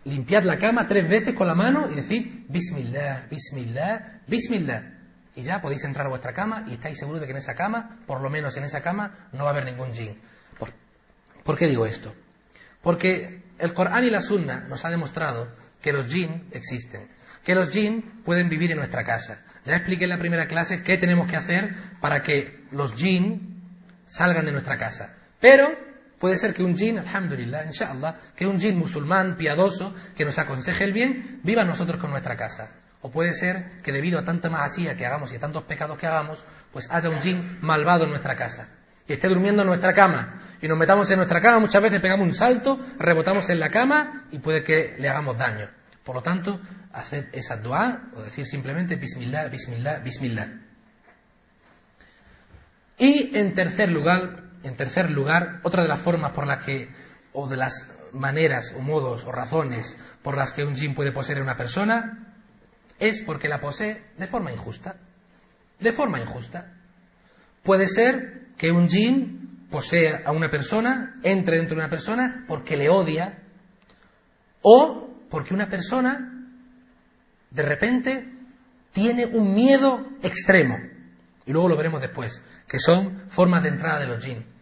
[0.05, 4.83] Limpiad la cama tres veces con la mano y decid Bismillah, Bismillah, Bismillah.
[5.35, 7.99] Y ya podéis entrar a vuestra cama y estáis seguros de que en esa cama,
[8.05, 10.19] por lo menos en esa cama, no va a haber ningún jin.
[11.43, 12.13] ¿Por, qué digo esto?
[12.81, 15.49] Porque el Corán y la Sunna nos ha demostrado
[15.81, 17.07] que los jin existen,
[17.43, 19.41] que los jin pueden vivir en nuestra casa.
[19.65, 23.61] Ya expliqué en la primera clase qué tenemos que hacer para que los jin
[24.05, 25.15] salgan de nuestra casa.
[25.39, 25.69] Pero
[26.23, 30.85] puede ser que un jin, alhamdulillah, inshallah, que un jin musulmán, piadoso, que nos aconseje
[30.85, 32.71] el bien, viva nosotros con nuestra casa.
[33.01, 36.07] O puede ser que debido a tanta maasía que hagamos y a tantos pecados que
[36.07, 38.69] hagamos, pues haya un jin malvado en nuestra casa.
[39.05, 40.39] Y esté durmiendo en nuestra cama.
[40.61, 44.27] Y nos metamos en nuestra cama, muchas veces pegamos un salto, rebotamos en la cama
[44.31, 45.67] y puede que le hagamos daño.
[46.05, 46.57] Por lo tanto,
[46.93, 50.47] haced esa dua o decir simplemente Bismillah, Bismillah, Bismillah.
[52.97, 56.89] Y en tercer lugar, en tercer lugar, otra de las formas por las que,
[57.33, 61.39] o de las maneras o modos o razones por las que un jin puede poseer
[61.39, 62.35] a una persona,
[62.99, 64.95] es porque la posee de forma injusta.
[65.79, 66.73] De forma injusta.
[67.63, 72.77] Puede ser que un jin posea a una persona, entre dentro de una persona porque
[72.77, 73.39] le odia,
[74.61, 76.47] o porque una persona
[77.49, 78.31] de repente
[78.91, 80.77] tiene un miedo extremo.
[81.45, 84.52] Y luego lo veremos después, que son formas de entrada de los jin.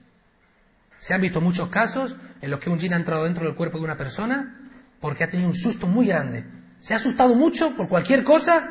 [1.01, 3.79] Se han visto muchos casos en los que un jin ha entrado dentro del cuerpo
[3.79, 6.45] de una persona porque ha tenido un susto muy grande.
[6.79, 8.69] Se ha asustado mucho por cualquier cosa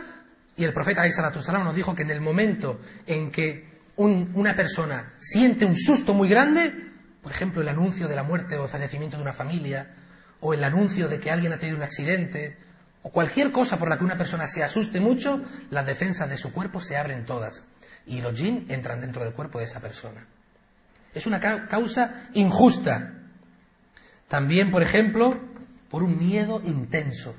[0.56, 2.78] y el profeta Salam nos dijo que en el momento
[3.08, 6.72] en que una persona siente un susto muy grande,
[7.20, 9.92] por ejemplo el anuncio de la muerte o el fallecimiento de una familia,
[10.38, 12.56] o el anuncio de que alguien ha tenido un accidente,
[13.02, 16.52] o cualquier cosa por la que una persona se asuste mucho, las defensas de su
[16.52, 17.64] cuerpo se abren todas
[18.06, 20.24] y los jin entran dentro del cuerpo de esa persona.
[21.14, 23.14] Es una causa injusta.
[24.28, 25.38] También, por ejemplo,
[25.90, 27.34] por un miedo intenso.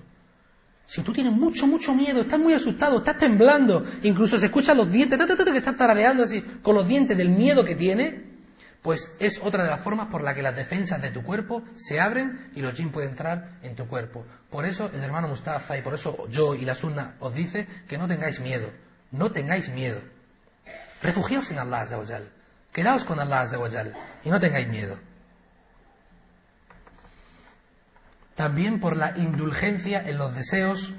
[0.88, 4.91] Si tú tienes mucho, mucho miedo, estás muy asustado, estás temblando, incluso se escuchan los
[4.91, 8.32] dientes, que estás tarareando así con los dientes del miedo que tiene,
[8.82, 12.01] pues es otra de las formas por la que las defensas de tu cuerpo se
[12.01, 14.26] abren y los jin pueden entrar en tu cuerpo.
[14.49, 17.97] Por eso el hermano Mustafa y por eso yo y la sunna os dice que
[17.97, 18.69] no tengáis miedo,
[19.11, 20.01] no tengáis miedo.
[21.01, 21.97] Refugiaos en Allah Azza
[22.72, 23.57] Quedaos con Allah Azza
[24.24, 24.97] y no tengáis miedo.
[28.36, 30.93] También por la indulgencia en los deseos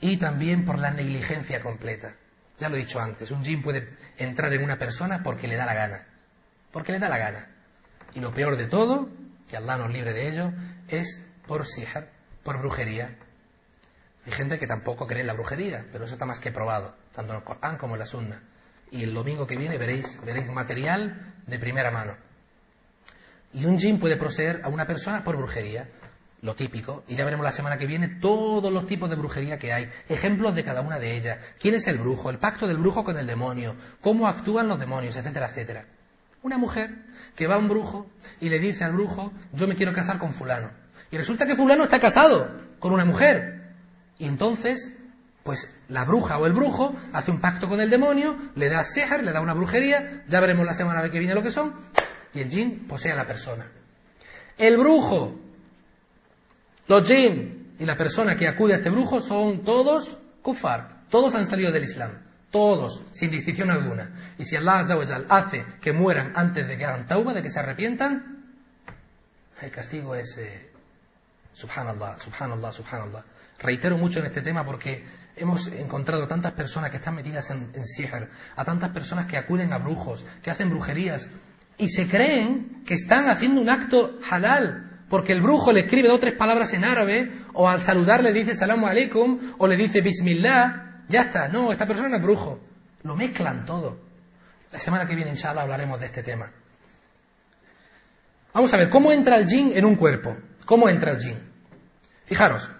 [0.00, 2.14] y también por la negligencia completa.
[2.58, 5.66] Ya lo he dicho antes, un jin puede entrar en una persona porque le da
[5.66, 6.06] la gana.
[6.72, 7.50] Porque le da la gana.
[8.14, 9.08] Y lo peor de todo,
[9.48, 10.52] que Allah nos libre de ello,
[10.88, 12.08] es por sihr,
[12.42, 13.16] por brujería.
[14.26, 17.32] Hay gente que tampoco cree en la brujería, pero eso está más que probado, tanto
[17.32, 18.42] en el Corán como en la Sunna.
[18.90, 22.16] Y el domingo que viene veréis, veréis material de primera mano.
[23.52, 25.88] Y un jin puede proceder a una persona por brujería
[26.42, 29.72] lo típico, y ya veremos la semana que viene todos los tipos de brujería que
[29.72, 33.04] hay, ejemplos de cada una de ellas, quién es el brujo, el pacto del brujo
[33.04, 35.84] con el demonio, cómo actúan los demonios, etcétera, etcétera.
[36.42, 37.04] Una mujer
[37.36, 38.06] que va a un brujo
[38.40, 40.70] y le dice al brujo, yo me quiero casar con fulano.
[41.10, 43.74] Y resulta que fulano está casado con una mujer.
[44.16, 44.96] Y entonces,
[45.42, 49.22] pues la bruja o el brujo hace un pacto con el demonio, le da sejar,
[49.24, 51.74] le da una brujería, ya veremos la semana que viene lo que son,
[52.34, 53.66] y el jin posee a la persona.
[54.58, 55.40] El brujo
[56.86, 61.46] los jinn y la persona que acude a este brujo son todos kufar, todos han
[61.46, 62.10] salido del Islam,
[62.50, 64.34] todos, sin distinción alguna.
[64.38, 64.80] Y si Allah
[65.28, 68.44] hace que mueran antes de que hagan tauba, de que se arrepientan,
[69.62, 70.70] el castigo es eh,
[71.52, 73.24] subhanallah, subhanallah, subhanallah.
[73.60, 75.04] Reitero mucho en este tema porque
[75.40, 79.78] hemos encontrado tantas personas que están metidas en, en a tantas personas que acuden a
[79.78, 81.26] brujos, que hacen brujerías
[81.78, 86.18] y se creen que están haciendo un acto halal, porque el brujo le escribe dos
[86.18, 90.02] o tres palabras en árabe, o al saludar le dice salamu alaikum, o le dice
[90.02, 92.60] bismillah, ya está, no, esta persona no es brujo.
[93.02, 93.98] Lo mezclan todo.
[94.70, 96.50] La semana que viene, inshallah, hablaremos de este tema.
[98.52, 100.36] Vamos a ver, ¿cómo entra el jin en un cuerpo?
[100.66, 101.38] ¿Cómo entra el jin?
[102.26, 102.70] Fijaros,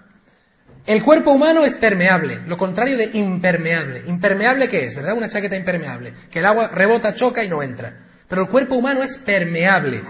[0.91, 4.03] el cuerpo humano es permeable, lo contrario de impermeable.
[4.09, 4.97] ¿Impermeable qué es?
[4.97, 5.16] ¿Verdad?
[5.16, 7.97] Una chaqueta impermeable, que el agua rebota, choca y no entra.
[8.26, 10.03] Pero el cuerpo humano es permeable.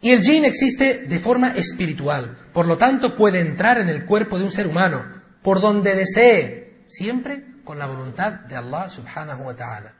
[0.00, 4.38] Y el jin existe de forma espiritual, por lo tanto puede entrar en el cuerpo
[4.38, 5.06] de un ser humano,
[5.42, 9.92] por donde desee, siempre con la voluntad de Allah subhanahu wa ta'ala.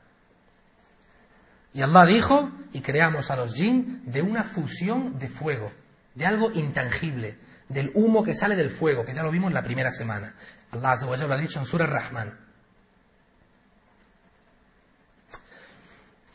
[1.73, 5.69] Y Allah dijo, y creamos a los jin de una fusión de fuego,
[6.13, 7.35] de algo intangible,
[7.69, 10.35] del humo que sale del fuego, que ya lo vimos en la primera semana.
[10.71, 12.45] Allah lo ha dicho en Surah Rahman.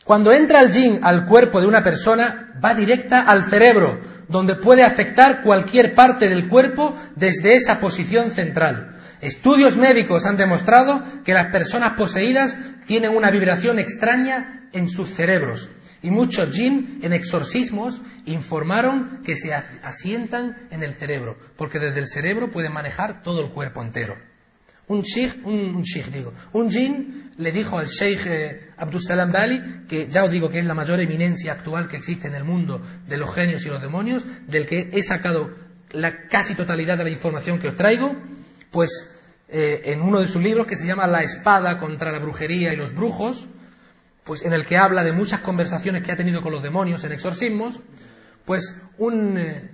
[0.03, 4.83] Cuando entra el jin al cuerpo de una persona, va directa al cerebro, donde puede
[4.83, 8.97] afectar cualquier parte del cuerpo desde esa posición central.
[9.21, 12.57] Estudios médicos han demostrado que las personas poseídas
[12.87, 15.69] tienen una vibración extraña en sus cerebros.
[16.03, 22.07] Y muchos jin en exorcismos informaron que se asientan en el cerebro, porque desde el
[22.07, 24.15] cerebro pueden manejar todo el cuerpo entero.
[24.87, 30.07] Un sheikh, un, digo, un jin le dijo al sheikh eh, Abdus Salam Bali, que
[30.07, 33.17] ya os digo que es la mayor eminencia actual que existe en el mundo de
[33.17, 35.51] los genios y los demonios, del que he sacado
[35.91, 38.15] la casi totalidad de la información que os traigo,
[38.71, 42.73] pues eh, en uno de sus libros que se llama La espada contra la brujería
[42.73, 43.47] y los brujos,
[44.31, 47.11] pues en el que habla de muchas conversaciones que ha tenido con los demonios en
[47.11, 47.81] exorcismos,
[48.45, 49.71] pues un, eh,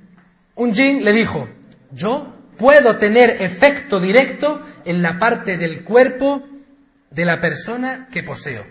[0.55, 1.47] un jin le dijo,
[1.91, 6.41] yo puedo tener efecto directo en la parte del cuerpo
[7.12, 8.66] de la persona que poseo.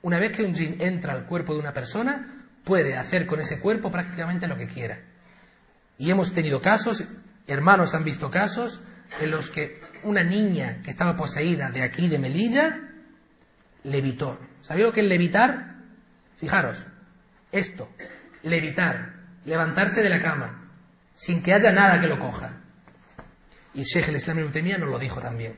[0.00, 3.60] Una vez que un jin entra al cuerpo de una persona, puede hacer con ese
[3.60, 5.00] cuerpo prácticamente lo que quiera.
[5.98, 7.04] Y hemos tenido casos,
[7.46, 8.80] hermanos han visto casos,
[9.20, 12.85] en los que una niña que estaba poseída de aquí, de Melilla,
[13.86, 14.38] levitó.
[14.60, 15.76] ¿Sabéis lo que es levitar?
[16.36, 16.86] Fijaros,
[17.50, 17.88] esto,
[18.42, 19.14] levitar,
[19.44, 20.70] levantarse de la cama,
[21.14, 22.60] sin que haya nada que lo coja.
[23.74, 25.56] Y Sheikh el Islam Ibn nos lo dijo también.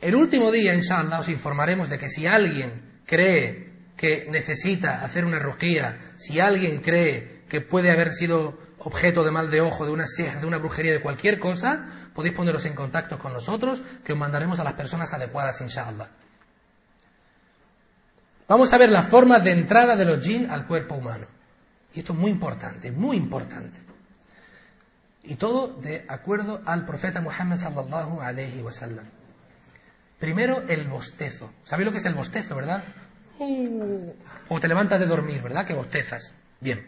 [0.00, 5.38] El último día, inshallah, os informaremos de que si alguien cree que necesita hacer una
[5.38, 10.04] rugía, si alguien cree que puede haber sido objeto de mal de ojo, de una
[10.06, 14.58] de una brujería, de cualquier cosa, podéis poneros en contacto con nosotros, que os mandaremos
[14.60, 16.08] a las personas adecuadas, inshallah.
[18.50, 21.24] Vamos a ver las formas de entrada de los jinn al cuerpo humano.
[21.94, 23.78] Y esto es muy importante, muy importante.
[25.22, 29.04] Y todo de acuerdo al profeta Muhammad sallallahu alayhi wa sallam.
[30.18, 31.52] Primero, el bostezo.
[31.62, 32.82] ¿Sabéis lo que es el bostezo, verdad?
[34.48, 35.64] O te levantas de dormir, ¿verdad?
[35.64, 36.34] Que bostezas.
[36.58, 36.84] Bien.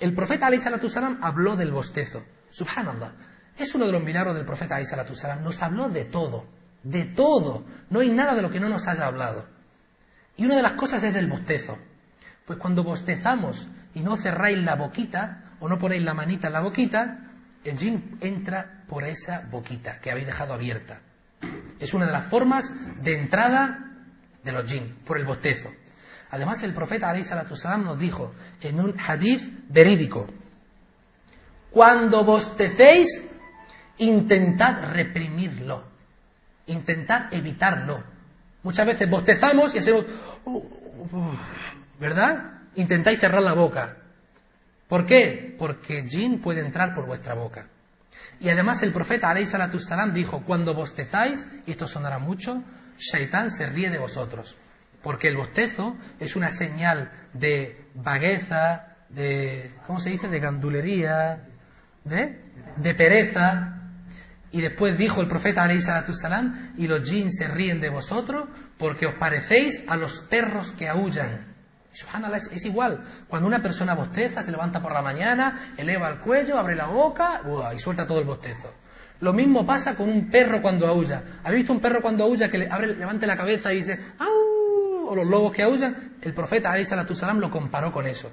[0.00, 2.24] El profeta alayhi salatu salam habló del bostezo.
[2.48, 3.12] Subhanallah.
[3.58, 5.44] Es uno de los milagros del profeta alayhi salatu salam.
[5.44, 6.46] Nos habló de todo.
[6.82, 7.62] De todo.
[7.90, 9.54] No hay nada de lo que no nos haya hablado.
[10.36, 11.78] Y una de las cosas es del bostezo.
[12.44, 16.60] Pues cuando bostezamos y no cerráis la boquita, o no ponéis la manita en la
[16.60, 17.18] boquita,
[17.64, 21.00] el jin entra por esa boquita que habéis dejado abierta.
[21.80, 22.72] Es una de las formas
[23.02, 23.92] de entrada
[24.42, 25.70] de los jin, por el bostezo.
[26.30, 30.28] Además, el profeta salam nos dijo en un hadith verídico,
[31.70, 33.22] cuando bostecéis,
[33.98, 35.84] intentad reprimirlo,
[36.66, 38.02] intentad evitarlo.
[38.66, 40.04] Muchas veces bostezamos y hacemos,
[40.44, 41.38] uh, uh,
[42.00, 42.62] ¿verdad?
[42.74, 43.96] Intentáis cerrar la boca.
[44.88, 45.54] ¿Por qué?
[45.56, 47.68] Porque jin puede entrar por vuestra boca.
[48.40, 52.60] Y además el profeta alayhi salatu salam dijo, cuando bostezáis, y esto sonará mucho,
[52.98, 54.56] Shaitán se ríe de vosotros.
[55.00, 60.26] Porque el bostezo es una señal de vagueza, de, ¿cómo se dice?
[60.26, 61.38] De gandulería,
[62.02, 62.40] de,
[62.78, 63.75] de pereza.
[64.52, 69.14] Y después dijo el profeta salam, y los jinn se ríen de vosotros porque os
[69.14, 71.54] parecéis a los perros que aullan.
[71.92, 73.02] Subhanallah, es, igual.
[73.26, 77.40] Cuando una persona bosteza, se levanta por la mañana, eleva el cuello, abre la boca
[77.74, 78.72] y suelta todo el bostezo.
[79.20, 81.22] Lo mismo pasa con un perro cuando aúlla.
[81.42, 85.08] ¿Habéis visto un perro cuando aúlla que le abre, levante la cabeza y dice ¡Au!
[85.08, 86.16] O los lobos que aullan.
[86.20, 88.30] El profeta salam lo comparó con eso.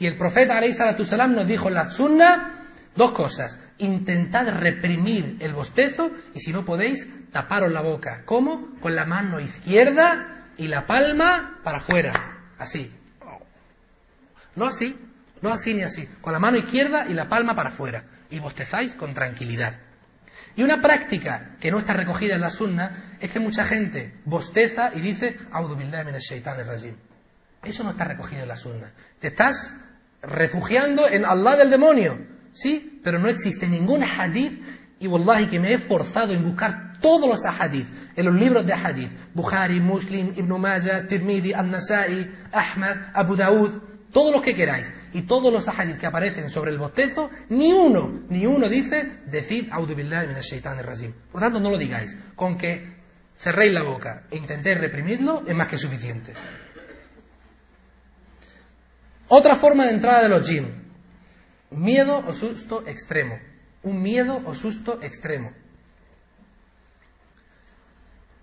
[0.00, 0.60] Y el profeta
[1.04, 2.61] salam nos dijo en la sunna
[2.94, 3.58] dos cosas.
[3.78, 8.22] Intentad reprimir el bostezo y si no podéis, taparos la boca.
[8.24, 8.78] ¿Cómo?
[8.80, 12.12] Con la mano izquierda y la palma para afuera.
[12.58, 12.92] Así.
[14.54, 14.98] No así,
[15.40, 16.06] no así ni así.
[16.20, 18.04] Con la mano izquierda y la palma para afuera.
[18.30, 19.78] Y bostezáis con tranquilidad.
[20.54, 24.90] Y una práctica que no está recogida en la sunna es que mucha gente bosteza
[24.94, 26.96] y dice, rajim.
[27.62, 28.92] Eso no está recogido en la sunna.
[29.18, 29.72] Te estás
[30.20, 32.18] refugiando en Allah del demonio.
[32.52, 34.62] Sí, pero no existe ningún hadith
[35.00, 38.72] y wallahi que me he esforzado en buscar todos los hadith en los libros de
[38.72, 43.70] hadith, Bukhari, Muslim, Ibn Majah, Tirmidhi, An-Nasa'i, Ahmad, Abu Daud,
[44.12, 48.20] todos los que queráis, y todos los hadith que aparecen sobre el bostezo, ni uno,
[48.28, 51.12] ni uno dice, decid, Audu billahi min shaitan rajim.
[51.32, 53.02] Por tanto, no lo digáis, con que
[53.38, 56.34] cerréis la boca e intentéis reprimirlo es más que suficiente.
[59.28, 60.81] Otra forma de entrada de los jinn,
[61.72, 63.38] miedo o susto extremo
[63.82, 65.52] un miedo o susto extremo.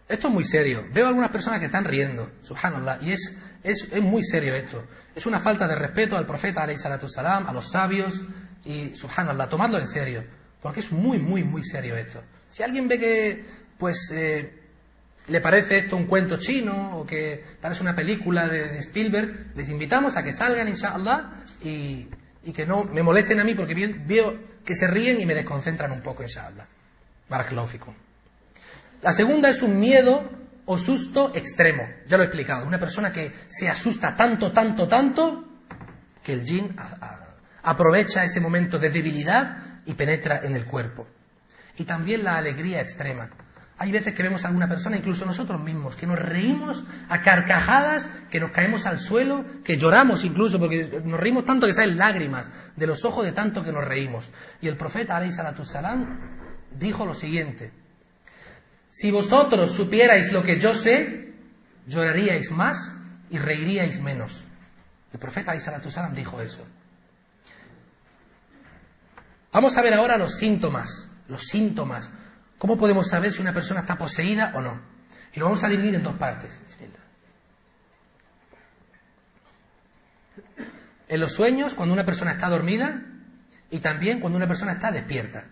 [0.08, 0.88] Esto es muy serio.
[0.92, 4.84] Veo algunas personas que están riendo, subhanallah, y es, es, muy serio esto.
[5.16, 8.22] Es una falta de respeto al profeta, salam, a los sabios,
[8.66, 10.24] y subhanallah, tomadlo en serio,
[10.62, 12.24] porque es muy, muy, muy serio esto.
[12.50, 13.46] Si alguien ve que,
[13.78, 14.56] pues, eh,
[15.28, 20.18] le parece esto un cuento chino o que parece una película de, Spielberg, les invitamos
[20.18, 22.08] a que salgan, inshallah, y,
[22.50, 25.92] y que no me molesten a mí porque veo que se ríen y me desconcentran
[25.92, 26.66] un poco, inshallah.
[27.30, 27.94] Barakallahu
[29.04, 30.28] La segunda es un miedo
[30.66, 31.88] o susto extremo.
[32.08, 32.66] Ya lo he explicado.
[32.66, 35.46] Una persona que se asusta tanto, tanto, tanto,
[36.24, 36.76] que el jin
[37.62, 41.08] aprovecha ese momento de debilidad y penetra en el cuerpo.
[41.78, 43.30] Y también la alegría extrema.
[43.82, 48.10] Hay veces que vemos a alguna persona, incluso nosotros mismos, que nos reímos a carcajadas,
[48.30, 52.52] que nos caemos al suelo, que lloramos incluso, porque nos reímos tanto que salen lágrimas
[52.76, 54.30] de los ojos de tanto que nos reímos.
[54.60, 55.34] Y el profeta, alayhi
[56.78, 57.72] dijo lo siguiente,
[58.92, 61.34] si vosotros supierais lo que yo sé,
[61.88, 62.92] lloraríais más
[63.30, 64.44] y reiríais menos.
[65.14, 66.68] El profeta alayhi salatu dijo eso.
[69.54, 72.10] Vamos a ver ahora los síntomas, los síntomas
[72.60, 74.80] ¿Cómo podemos saber si una persona está poseída o no?
[75.34, 76.60] Y lo vamos a dividir en dos partes.
[81.08, 83.02] En los sueños, cuando una persona está dormida,
[83.72, 85.46] y también cuando una persona está despierta.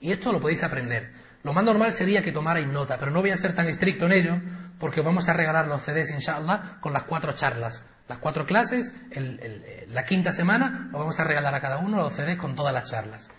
[0.00, 1.12] Y esto lo podéis aprender.
[1.42, 4.12] Lo más normal sería que tomarais nota, pero no voy a ser tan estricto en
[4.12, 4.40] ello,
[4.78, 7.84] porque vamos a regalar los CDs, inshallah, con las cuatro charlas.
[8.08, 8.92] Las cuatro clases,
[9.88, 12.90] la quinta semana, lo vamos a regalar a cada uno los CDs con todas las
[12.90, 13.30] charlas.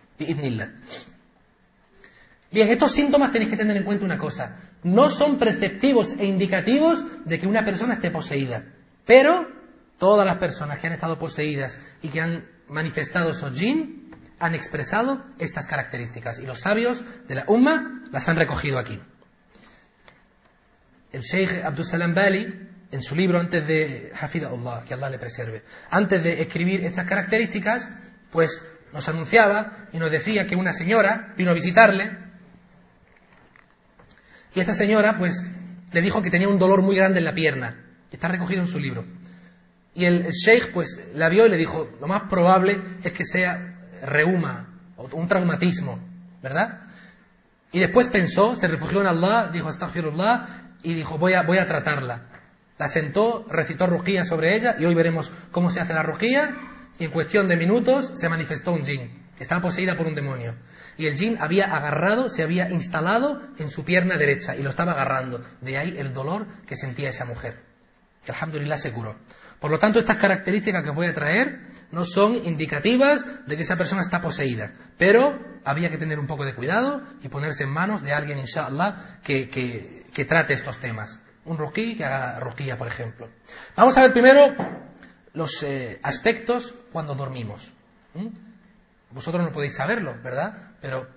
[2.51, 4.57] Bien, estos síntomas tenéis que tener en cuenta una cosa.
[4.83, 8.65] No son preceptivos e indicativos de que una persona esté poseída.
[9.05, 9.47] Pero
[9.97, 15.23] todas las personas que han estado poseídas y que han manifestado esos jin han expresado
[15.39, 16.39] estas características.
[16.39, 18.99] Y los sabios de la Umma las han recogido aquí.
[21.13, 25.63] El Sheikh Abdul Salam Bali, en su libro antes de Allah, que Allah le preserve,
[25.89, 27.89] antes de escribir estas características,
[28.29, 32.30] pues nos anunciaba y nos decía que una señora vino a visitarle
[34.53, 35.43] y esta señora, pues,
[35.91, 37.85] le dijo que tenía un dolor muy grande en la pierna.
[38.11, 39.05] Está recogido en su libro.
[39.93, 43.77] Y el, sheikh, pues, la vio y le dijo, lo más probable es que sea
[44.01, 45.99] reuma, o un traumatismo,
[46.41, 46.81] ¿verdad?
[47.71, 51.67] Y después pensó, se refugió en Allah, dijo, astaghfirullah, y dijo, voy a, voy a
[51.67, 52.27] tratarla.
[52.77, 56.55] La sentó, recitó rugía sobre ella, y hoy veremos cómo se hace la rugía,
[56.99, 59.20] y en cuestión de minutos se manifestó un jinn.
[59.41, 60.53] Estaba poseída por un demonio
[60.97, 64.91] y el jin había agarrado, se había instalado en su pierna derecha y lo estaba
[64.91, 65.43] agarrando.
[65.61, 67.59] De ahí el dolor que sentía esa mujer.
[68.23, 69.15] Que alhamdulillah se curó.
[69.59, 71.59] Por lo tanto, estas características que voy a traer
[71.91, 74.73] no son indicativas de que esa persona está poseída.
[74.99, 79.21] Pero había que tener un poco de cuidado y ponerse en manos de alguien, inshallah,
[79.23, 81.17] que, que, trate estos temas.
[81.45, 83.27] Un roquí que haga roquilla, por ejemplo.
[83.75, 84.53] Vamos a ver primero
[85.33, 87.71] los eh, aspectos cuando dormimos.
[89.11, 90.71] Vosotros no podéis saberlo, ¿verdad?
[90.81, 91.07] Pero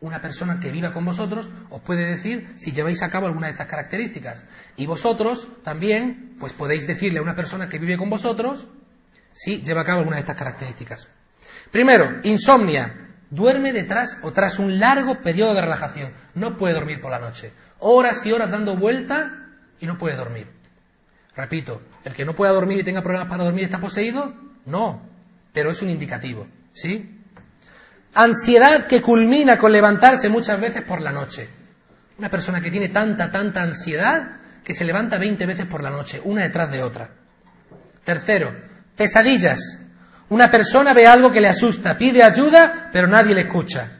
[0.00, 3.52] una persona que viva con vosotros os puede decir si lleváis a cabo alguna de
[3.52, 4.44] estas características.
[4.76, 8.66] Y vosotros también, pues podéis decirle a una persona que vive con vosotros
[9.32, 11.08] si lleva a cabo alguna de estas características.
[11.70, 13.00] Primero, insomnia.
[13.30, 16.12] Duerme detrás o tras un largo periodo de relajación.
[16.34, 17.52] No puede dormir por la noche.
[17.80, 19.48] Horas y horas dando vuelta
[19.80, 20.46] y no puede dormir.
[21.34, 24.34] Repito, el que no pueda dormir y tenga problemas para dormir está poseído.
[24.66, 25.02] No,
[25.52, 26.46] pero es un indicativo.
[26.72, 27.13] ¿Sí?
[28.14, 31.48] Ansiedad que culmina con levantarse muchas veces por la noche.
[32.18, 36.20] Una persona que tiene tanta, tanta ansiedad que se levanta 20 veces por la noche,
[36.24, 37.10] una detrás de otra.
[38.04, 38.54] Tercero,
[38.96, 39.80] pesadillas.
[40.28, 43.98] Una persona ve algo que le asusta, pide ayuda, pero nadie le escucha.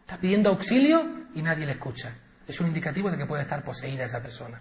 [0.00, 2.12] Está pidiendo auxilio y nadie le escucha.
[2.46, 4.60] Es un indicativo de que puede estar poseída esa persona.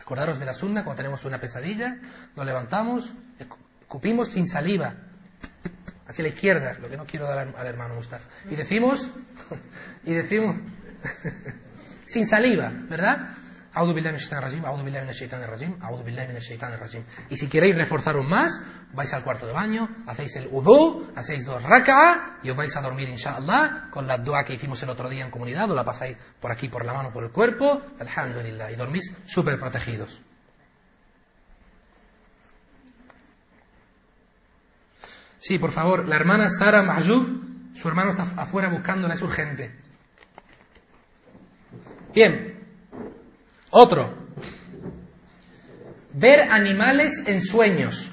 [0.00, 1.96] Acordaros de la sunna, cuando tenemos una pesadilla,
[2.36, 4.94] nos levantamos, escupimos sin saliva,
[6.06, 8.28] hacia la izquierda, lo que no quiero dar al hermano Mustafa.
[8.50, 9.08] Y decimos,
[10.04, 10.56] y decimos,
[12.06, 13.36] sin saliva, ¿verdad?
[17.28, 18.60] Y si queréis reforzaros más,
[18.92, 22.80] vais al cuarto de baño, hacéis el udú, hacéis dos raka'a y os vais a
[22.80, 26.16] dormir, inshallah, con la dua que hicimos el otro día en comunidad, o la pasáis
[26.40, 30.22] por aquí, por la mano, por el cuerpo, alhamdulillah, y dormís súper protegidos.
[35.46, 39.74] Sí, por favor, la hermana Sara Mahjoub, su hermano está afuera buscándola, es urgente.
[42.14, 42.66] Bien,
[43.68, 44.14] otro.
[46.14, 48.10] Ver animales en sueños,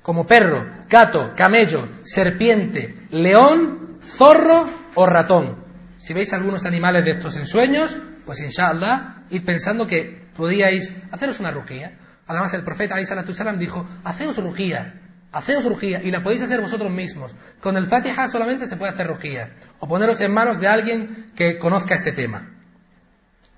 [0.00, 5.62] como perro, gato, camello, serpiente, león, zorro o ratón.
[5.98, 11.38] Si veis algunos animales de estos en sueños, pues inshallah, id pensando que podíais haceros
[11.38, 11.98] una rugía.
[12.26, 15.03] Además, el profeta Salam dijo, haceos rugía,
[15.34, 17.32] Haceos rugía y la podéis hacer vosotros mismos.
[17.60, 19.52] Con el Fatiha solamente se puede hacer rugía.
[19.80, 22.52] O poneros en manos de alguien que conozca este tema.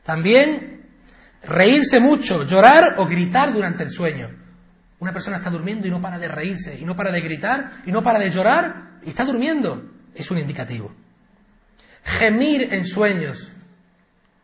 [0.03, 0.89] También
[1.43, 4.31] reírse mucho, llorar o gritar durante el sueño.
[5.01, 7.93] Una persona está durmiendo y no para de reírse, y no para de gritar, y
[7.93, 9.85] no para de llorar, y está durmiendo.
[10.15, 10.95] Es un indicativo.
[12.05, 13.53] Gemir en sueños.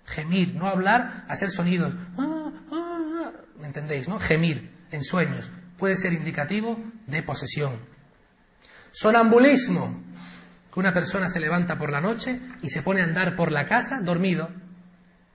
[0.04, 1.94] Gemir, no hablar, hacer sonidos.
[2.18, 3.32] Ah, ah, ah.
[3.58, 4.20] ¿Me entendéis, no?
[4.20, 5.50] Gemir en sueños
[5.82, 6.78] puede ser indicativo
[7.08, 7.72] de posesión.
[8.92, 10.00] Sonambulismo,
[10.72, 13.66] que una persona se levanta por la noche y se pone a andar por la
[13.66, 14.48] casa dormido.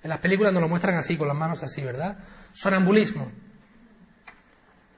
[0.02, 2.20] En las películas nos lo muestran así, con las manos así, ¿verdad?
[2.54, 3.30] Sonambulismo.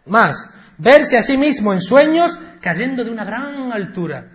[0.06, 4.28] Más, verse a sí mismo en sueños cayendo de una gran altura.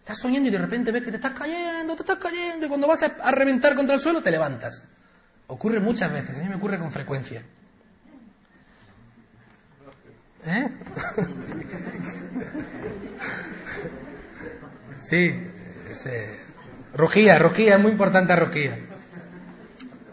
[0.00, 2.88] Estás soñando y de repente ves que te estás cayendo, te estás cayendo, y cuando
[2.88, 4.88] vas a, reventar contra el suelo te levantas.
[5.46, 7.44] Ocurre muchas veces, a mí me ocurre con frecuencia.
[10.46, 10.68] ¿Eh?
[15.02, 15.34] Sí,
[15.90, 16.46] ese...
[16.94, 18.78] Rojía, rojía, es muy importante rojía.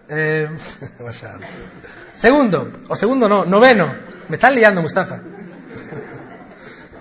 [0.09, 0.49] Eh,
[2.13, 3.95] segundo, o segundo no, noveno.
[4.27, 5.21] Me están liando, Mustafa.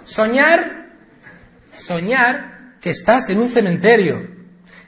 [0.04, 0.86] Soñar,
[1.74, 4.26] soñar que estás en un cementerio,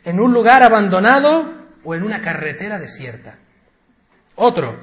[0.04, 3.38] en un lugar abandonado o en una carretera desierta.
[4.36, 4.78] Otro,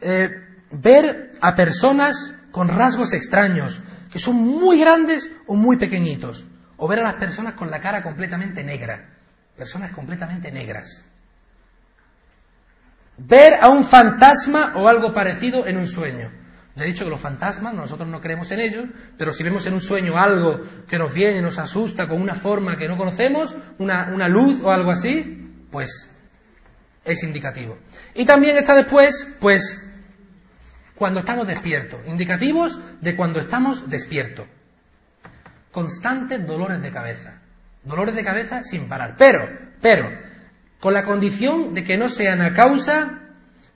[0.00, 0.30] eh,
[0.70, 3.80] ver a personas con rasgos extraños,
[4.12, 6.46] que son muy grandes o muy pequeñitos.
[6.76, 9.10] O ver a las personas con la cara completamente negra,
[9.56, 11.04] personas completamente negras.
[13.16, 16.30] Ver a un fantasma o algo parecido en un sueño.
[16.76, 18.84] Ya he dicho que los fantasmas, nosotros no creemos en ellos,
[19.18, 22.76] pero si vemos en un sueño algo que nos viene, nos asusta con una forma
[22.76, 26.08] que no conocemos, una, una luz o algo así, pues
[27.04, 27.78] es indicativo.
[28.14, 29.90] Y también está después, pues,
[30.94, 34.46] cuando estamos despiertos, indicativos de cuando estamos despiertos.
[35.72, 37.40] Constantes dolores de cabeza,
[37.82, 39.48] dolores de cabeza sin parar, pero,
[39.80, 40.08] pero,
[40.78, 43.20] con la condición de que no sean a causa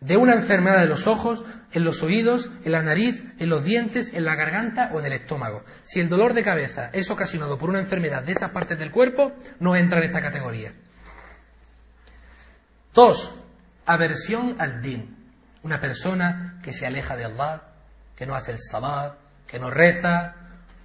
[0.01, 4.15] de una enfermedad de los ojos, en los oídos, en la nariz, en los dientes,
[4.15, 5.65] en la garganta o en el estómago.
[5.83, 9.33] Si el dolor de cabeza es ocasionado por una enfermedad de estas partes del cuerpo,
[9.59, 10.73] no entra en esta categoría.
[12.95, 13.35] Dos,
[13.87, 15.18] aversión al din
[15.63, 17.63] una persona que se aleja de Allah,
[18.17, 19.15] que no hace el salat,
[19.47, 20.35] que no reza,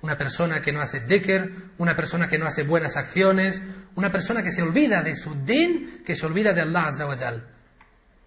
[0.01, 3.61] una persona que no hace dhikr, una persona que no hace buenas acciones,
[3.95, 7.07] una persona que se olvida de su din, que se olvida de Allah Azza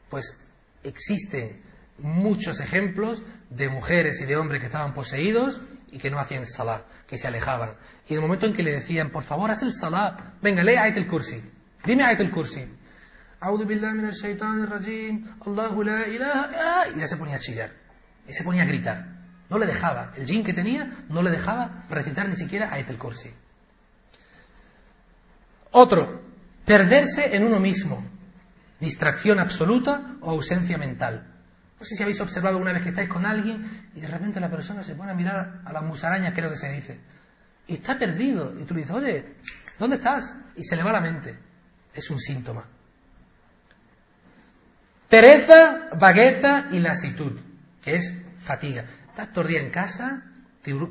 [0.09, 0.38] Pues
[0.82, 1.62] existen
[1.99, 6.82] muchos ejemplos de mujeres y de hombres que estaban poseídos y que no hacían salat,
[7.07, 7.74] que se alejaban.
[8.09, 10.76] Y en el momento en que le decían, por favor, haz el salat, venga, lee
[10.76, 11.42] Ayat el Kursi,
[11.84, 12.64] dime Ayat el Kursi,
[16.94, 17.70] y ya se ponía a chillar,
[18.26, 19.16] y se ponía a gritar.
[19.49, 22.99] No le dejaba, el jin que tenía no le dejaba recitar ni siquiera a el
[22.99, 23.32] Kursi.
[25.70, 26.22] Otro,
[26.64, 28.05] perderse en uno mismo,
[28.80, 31.32] distracción absoluta o ausencia mental.
[31.78, 34.51] No sé si habéis observado una vez que estáis con alguien y de repente la
[34.51, 36.99] persona se pone a mirar a las musarañas, creo que se dice,
[37.66, 38.55] y está perdido.
[38.59, 39.34] Y tú le dices, oye,
[39.78, 40.34] ¿dónde estás?
[40.57, 41.38] Y se le va la mente.
[41.92, 42.64] Es un síntoma.
[45.09, 47.39] Pereza, vagueza y lasitud,
[47.83, 48.85] que es fatiga.
[49.09, 50.25] Estás todo el día en casa,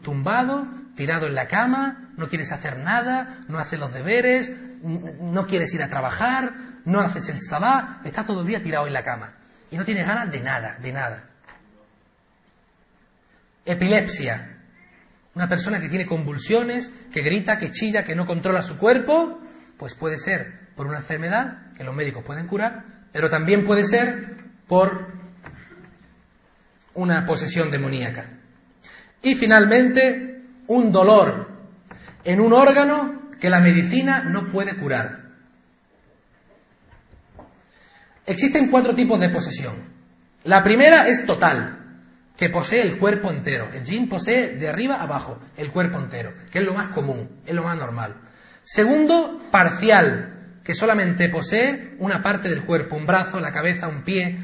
[0.01, 4.51] tumbado, tirado en la cama, no quieres hacer nada, no haces los deberes,
[4.81, 6.53] no quieres ir a trabajar,
[6.85, 9.33] no haces el sabá, estás todo el día tirado en la cama
[9.69, 11.29] y no tienes ganas de nada, de nada.
[13.65, 14.51] Epilepsia.
[15.33, 19.41] Una persona que tiene convulsiones, que grita, que chilla, que no controla su cuerpo,
[19.77, 24.35] pues puede ser por una enfermedad que los médicos pueden curar, pero también puede ser
[24.67, 25.07] por
[26.95, 28.29] una posesión demoníaca.
[29.21, 31.47] Y finalmente, un dolor
[32.25, 35.29] en un órgano que la medicina no puede curar.
[38.25, 39.75] Existen cuatro tipos de posesión.
[40.43, 42.01] La primera es total,
[42.35, 43.69] que posee el cuerpo entero.
[43.73, 47.39] El yin posee de arriba a abajo el cuerpo entero, que es lo más común,
[47.45, 48.17] es lo más normal.
[48.63, 50.34] Segundo, parcial,
[50.65, 54.35] que solamente posee una parte del cuerpo, un brazo, la cabeza, un pie,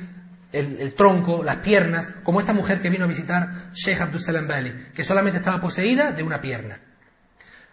[0.51, 4.71] el, tronco, las piernas, como esta mujer que vino a visitar Sheikh Abdul Salam Bali,
[4.93, 6.79] que solamente estaba poseída de una pierna.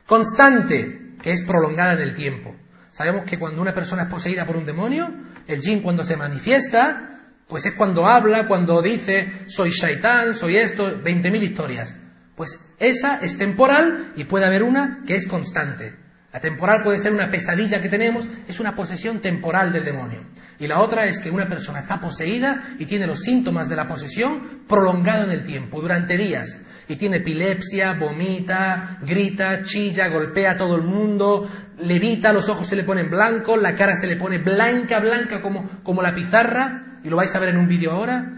[0.07, 2.57] Constante, que es prolongada en el tiempo.
[2.89, 5.13] Sabemos que cuando una persona es poseída por un demonio,
[5.47, 7.19] el jinn cuando se manifiesta,
[7.49, 11.97] pues es cuando habla, cuando dice, soy shaitán, soy esto, 20.000 historias.
[12.35, 16.08] Pues esa es temporal y puede haber una que es constante.
[16.31, 20.27] La temporal puede ser una pesadilla que tenemos, es una posesión temporal del demonio.
[20.59, 23.89] Y la otra es que una persona está poseída y tiene los síntomas de la
[23.89, 26.65] posesión prolongado en el tiempo, durante días.
[26.91, 31.47] y tiene epilepsia, vomita, grita, chilla, golpea a todo el mundo,
[31.79, 35.69] levita, los ojos se le ponen blancos, la cara se le pone blanca, blanca como,
[35.83, 38.33] como la pizarra, y lo vais a ver en un vídeo ahora,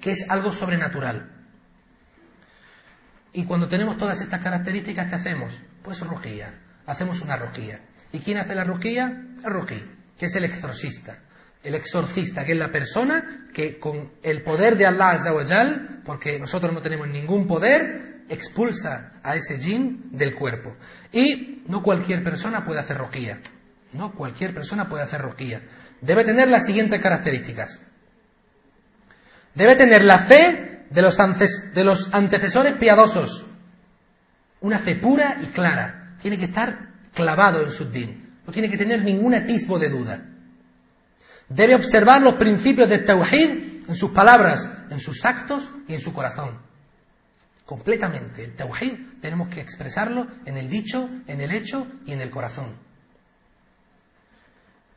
[0.00, 1.30] que es algo sobrenatural.
[3.32, 5.60] Y cuando tenemos todas estas características, ¿qué hacemos?
[5.84, 6.61] Pues rojía.
[6.86, 7.80] Hacemos una rojía.
[8.12, 9.24] ¿Y quién hace la rojía?
[9.44, 9.82] El rojí,
[10.18, 11.18] que es el exorcista.
[11.62, 16.72] El exorcista, que es la persona que con el poder de Allah Azawajal, porque nosotros
[16.72, 20.76] no tenemos ningún poder, expulsa a ese jin del cuerpo.
[21.12, 23.38] Y no cualquier persona puede hacer rojía.
[23.92, 25.62] No cualquier persona puede hacer rojía.
[26.00, 27.80] Debe tener las siguientes características.
[29.54, 33.44] Debe tener la fe de los, de los antecesores piadosos.
[34.60, 36.01] Una fe pura y clara.
[36.22, 38.30] Tiene que estar clavado en su din.
[38.46, 40.24] No tiene que tener ningún atisbo de duda.
[41.48, 46.12] Debe observar los principios del Tawhid en sus palabras, en sus actos y en su
[46.12, 46.58] corazón.
[47.66, 48.44] Completamente.
[48.44, 52.66] El Tawhid tenemos que expresarlo en el dicho, en el hecho y en el corazón.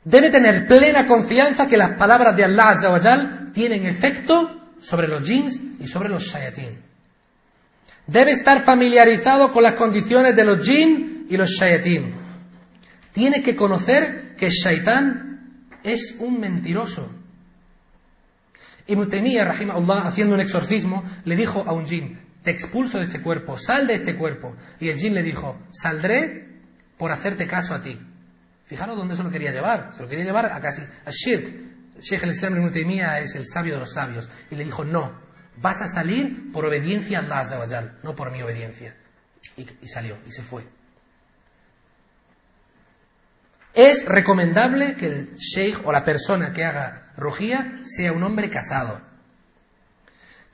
[0.04, 5.60] Debe tener plena confianza que las palabras de Allah Azza tienen efecto sobre los jins
[5.80, 6.80] y sobre los shayatin.
[8.06, 12.14] Debe estar familiarizado con las condiciones de los jin y los shayatin.
[13.12, 17.10] Tiene que conocer que shaitán es un mentiroso.
[18.88, 23.20] Ibn Taymiyyah, rahimahullah, haciendo un exorcismo, le dijo a un jin, te expulso de este
[23.20, 24.54] cuerpo, sal de este cuerpo.
[24.78, 26.46] Y el jin le dijo, saldré
[26.96, 27.98] por hacerte caso a ti.
[28.66, 29.92] Fijaros dónde se lo quería llevar.
[29.92, 33.74] Se lo quería llevar a casi a Shirk, Sheikh el-Islam ibn Taymiyyah es el sabio
[33.74, 34.28] de los sabios.
[34.50, 35.18] Y le dijo, no,
[35.56, 38.94] vas a salir por obediencia a Allah no por mi obediencia.
[39.56, 40.64] Y, salió, y se fue.
[43.76, 49.02] Es recomendable que el sheikh o la persona que haga rojía sea un hombre casado.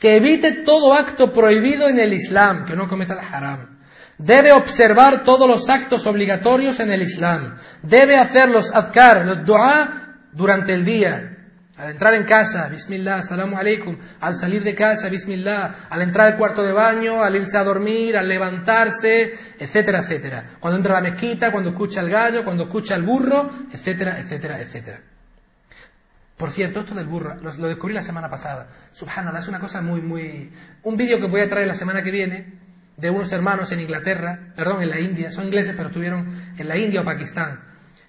[0.01, 3.79] Que evite todo acto prohibido en el Islam, que no cometa el haram.
[4.19, 7.59] Debe observar todos los actos obligatorios en el Islam.
[7.85, 11.32] Debe hacer los adkar, los dua durante el día.
[11.77, 13.97] Al entrar en casa, Bismillah, salamu alaikum.
[14.21, 15.87] Al salir de casa, Bismillah.
[15.89, 20.57] Al entrar al cuarto de baño, al irse a dormir, al levantarse, etcétera, etcétera.
[20.61, 24.61] Cuando entra a la mezquita, cuando escucha el gallo, cuando escucha el burro, etcétera, etcétera,
[24.61, 25.01] etcétera.
[26.37, 28.69] Por cierto, esto del burro, lo, lo descubrí la semana pasada.
[28.93, 30.53] Subhanallah, es una cosa muy, muy...
[30.83, 32.53] Un vídeo que voy a traer la semana que viene
[32.97, 36.77] de unos hermanos en Inglaterra, perdón, en la India, son ingleses pero estuvieron en la
[36.77, 37.61] India o Pakistán,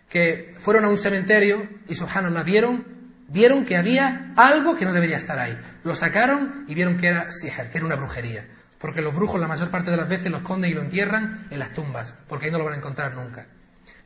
[0.10, 3.03] que fueron a un cementerio y subhanallah vieron
[3.34, 5.60] Vieron que había algo que no debería estar ahí.
[5.84, 7.28] Lo sacaron y vieron que era
[7.82, 8.46] una brujería.
[8.78, 11.58] Porque los brujos la mayor parte de las veces lo esconden y lo entierran en
[11.58, 13.48] las tumbas, porque ahí no lo van a encontrar nunca.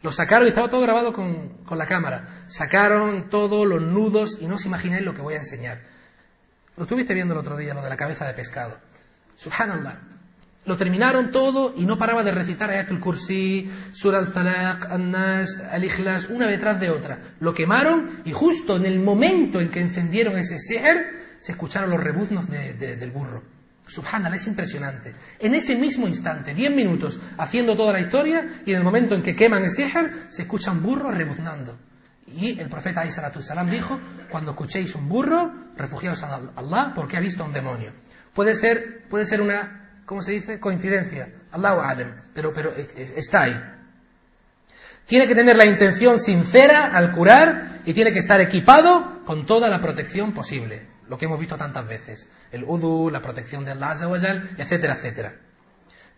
[0.01, 2.45] Lo sacaron y estaba todo grabado con, con la cámara.
[2.47, 5.81] Sacaron todos los nudos y no os imagináis lo que voy a enseñar.
[6.77, 8.77] Lo estuviste viendo el otro día, lo de la cabeza de pescado.
[9.35, 10.16] Subhanallah.
[10.67, 16.45] Lo terminaron todo y no paraba de recitar Ayatul Kursi, Surah al-Falaq, An-Nas, Al-Ikhlas, una
[16.45, 17.19] detrás de otra.
[17.39, 22.03] Lo quemaron y justo en el momento en que encendieron ese seher, se escucharon los
[22.03, 23.43] rebuznos del burro.
[23.87, 25.15] Subhanallah, es impresionante.
[25.39, 29.23] En ese mismo instante, diez minutos haciendo toda la historia, y en el momento en
[29.23, 31.77] que queman el seher, se escucha un burro rebuznando.
[32.27, 33.97] Y el profeta salam dijo,
[34.29, 37.93] cuando escuchéis un burro, refugiaos a Allah porque ha visto a un demonio.
[38.33, 40.59] Puede ser, puede ser una ¿cómo se dice?
[40.59, 41.31] Coincidencia.
[41.51, 42.15] Allahu Adem.
[42.33, 43.61] Pero, pero está ahí.
[45.05, 49.69] Tiene que tener la intención sincera al curar y tiene que estar equipado con toda
[49.69, 50.87] la protección posible.
[51.07, 52.27] Lo que hemos visto tantas veces.
[52.51, 53.93] El udu, la protección de Allah
[54.57, 55.35] etcétera, etcétera.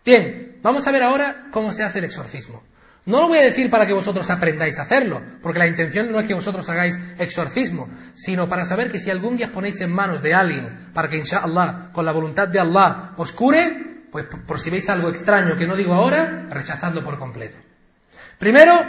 [0.04, 2.62] Bien, vamos a ver ahora cómo se hace el exorcismo.
[3.10, 6.20] No lo voy a decir para que vosotros aprendáis a hacerlo, porque la intención no
[6.20, 9.92] es que vosotros hagáis exorcismo, sino para saber que si algún día os ponéis en
[9.92, 14.60] manos de alguien, para que inshallah, con la voluntad de Allah, os cure, pues por
[14.60, 17.56] si veis algo extraño que no digo ahora, rechazadlo por completo.
[18.38, 18.80] Primero,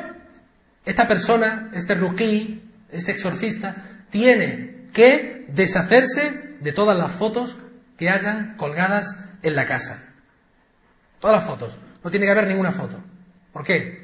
[0.85, 2.61] esta persona, este ruquí,
[2.91, 7.57] este exorcista, tiene que deshacerse de todas las fotos
[7.97, 10.13] que hayan colgadas en la casa.
[11.19, 11.79] Todas las fotos.
[12.03, 13.03] No tiene que haber ninguna foto.
[13.51, 14.00] ¿Por qué?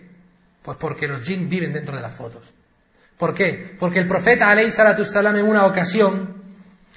[0.68, 2.54] Pues porque los jinn viven dentro de las fotos.
[3.18, 3.78] ¿Por qué?
[3.80, 6.44] Porque el profeta alayhi salatu salam en una ocasión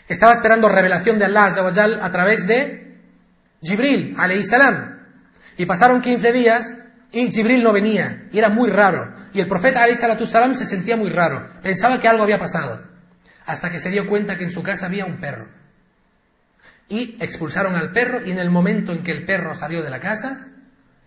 [0.09, 1.45] estaba esperando revelación de Allah
[2.03, 2.99] a través de
[3.63, 5.07] Jibril alayhi salam.
[5.57, 6.75] Y pasaron 15 días
[7.13, 8.27] y Jibril no venía.
[8.33, 9.15] Y era muy raro.
[9.33, 11.49] Y el profeta alayhi salatu salam se sentía muy raro.
[11.63, 12.83] Pensaba que algo había pasado.
[13.47, 15.47] Hasta que se dio cuenta que en su casa había un perro.
[16.89, 20.01] Y expulsaron al perro y en el momento en que el perro salió de la
[20.01, 20.49] casa,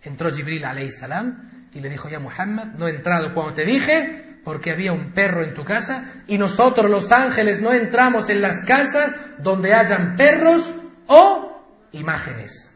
[0.04, 4.38] Entró Jibril alayhi salam y le dijo, ya Muhammad, no he entrado cuando te dije
[4.44, 8.60] porque había un perro en tu casa y nosotros los ángeles no entramos en las
[8.60, 10.72] casas donde hayan perros
[11.06, 12.72] o imágenes.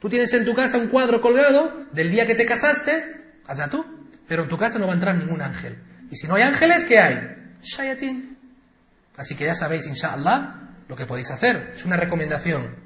[0.00, 3.84] Tú tienes en tu casa un cuadro colgado del día que te casaste, allá tú,
[4.28, 5.78] pero en tu casa no va a entrar ningún ángel.
[6.10, 7.56] Y si no hay ángeles, ¿qué hay?
[7.62, 8.36] Shayatin.
[9.16, 10.54] Así que ya sabéis, inshallah,
[10.86, 11.72] lo que podéis hacer.
[11.74, 12.76] Es una recomendación.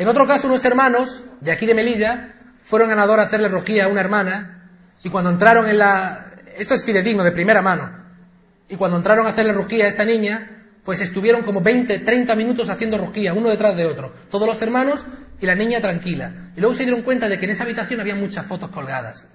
[0.00, 2.32] En otro caso, unos hermanos de aquí de Melilla
[2.64, 4.70] fueron a Nador a hacerle rojía a una hermana
[5.04, 6.36] y cuando entraron en la...
[6.56, 8.02] Esto es fidedigno, de primera mano.
[8.70, 12.70] Y cuando entraron a hacerle rojía a esta niña, pues estuvieron como 20, 30 minutos
[12.70, 14.14] haciendo rojía, uno detrás de otro.
[14.30, 15.04] Todos los hermanos
[15.38, 16.50] y la niña tranquila.
[16.56, 19.26] Y luego se dieron cuenta de que en esa habitación había muchas fotos colgadas.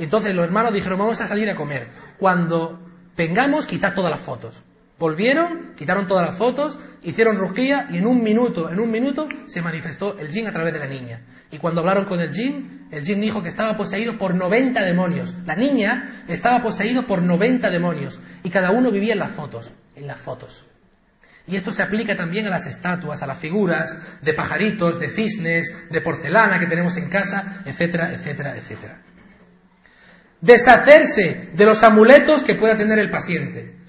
[0.00, 1.86] Entonces los hermanos dijeron, vamos a salir a comer.
[2.18, 4.64] Cuando vengamos, quitad todas las fotos.
[4.98, 9.62] Volvieron, quitaron todas las fotos, hicieron rojía y en un minuto, en un minuto se
[9.62, 11.20] manifestó el jin a través de la niña.
[11.50, 15.34] Y cuando hablaron con el jin, el jin dijo que estaba poseído por 90 demonios.
[15.44, 20.06] La niña estaba poseído por 90 demonios y cada uno vivía en las fotos, en
[20.06, 20.64] las fotos.
[21.46, 25.74] Y esto se aplica también a las estatuas, a las figuras de pajaritos, de cisnes,
[25.90, 29.02] de porcelana que tenemos en casa, etcétera, etcétera, etcétera.
[30.40, 33.81] Deshacerse de los amuletos que pueda tener el paciente.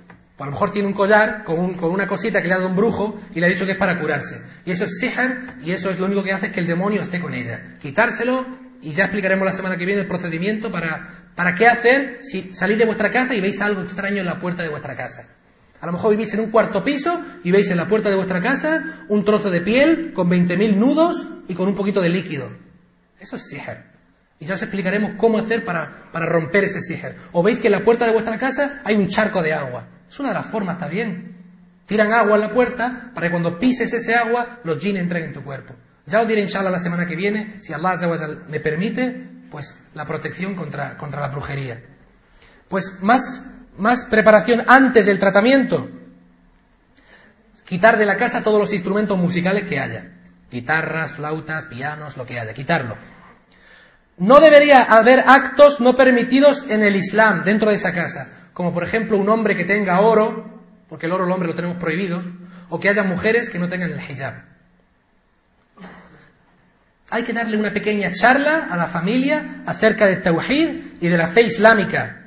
[0.43, 3.17] A lo mejor tiene un collar con, una cosita que le ha dado un brujo
[3.33, 4.41] y le ha dicho que es para curarse.
[4.65, 7.21] Y eso es sihr y eso es lo único que hace que el demonio esté
[7.21, 7.77] con ella.
[7.79, 8.45] Quitárselo
[8.81, 12.83] y ya explicaremos la semana que viene el procedimiento para, qué hacer si salís de
[12.83, 15.29] vuestra casa y veis algo extraño en la puerta de vuestra casa.
[15.79, 18.41] A lo mejor vivís en un cuarto piso y veis en la puerta de vuestra
[18.41, 22.51] casa un trozo de piel con 20.000 nudos y con un poquito de líquido.
[23.17, 23.93] Eso es sihr.
[24.41, 27.15] Y ya os explicaremos cómo hacer para, para romper ese sihr.
[27.31, 29.87] O veis que en la puerta de vuestra casa hay un charco de agua.
[30.13, 31.35] Es una de las formas, está bien.
[31.87, 35.33] Tiran agua en la puerta para que cuando pises ese agua los jinn entren en
[35.33, 35.73] tu cuerpo.
[36.05, 37.93] Ya os diré inshallah la semana que viene, si Allah
[38.47, 41.81] me permite, pues la protección contra, contra la brujería.
[42.69, 43.41] Pues más
[43.79, 45.89] más preparación antes del tratamiento.
[47.65, 50.11] Quitar de la casa todos los instrumentos musicales que haya.
[50.51, 52.53] Guitarras, flautas, pianos, lo que haya.
[52.53, 52.95] Quitarlo.
[54.17, 58.42] No debería haber actos no permitidos en el Islam dentro de esa casa.
[58.53, 61.77] Como por ejemplo un hombre que tenga oro, porque el oro el hombre lo tenemos
[61.77, 62.21] prohibido,
[62.69, 64.43] o que haya mujeres que no tengan el hijab.
[67.09, 71.27] Hay que darle una pequeña charla a la familia acerca del tawhid y de la
[71.27, 72.23] fe islámica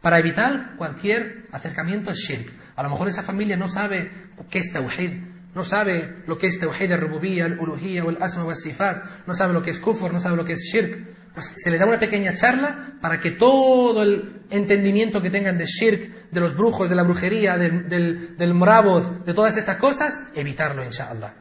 [0.00, 2.52] para evitar cualquier acercamiento al shirk.
[2.76, 4.12] A lo mejor esa familia no sabe
[4.50, 5.10] qué es tawhid,
[5.56, 8.56] no sabe lo que es tawhid de rububiyya, el uluhiyya o el asma o el
[8.56, 11.32] sifat, no sabe lo que es kufr, no sabe lo que es shirk.
[11.32, 15.64] Pues se le da una pequeña charla para que todo el entendimiento que tengan de
[15.64, 21.32] shirk, de los brujos, de la brujería, del, del, de todas estas cosas, evitarlo, inshallah.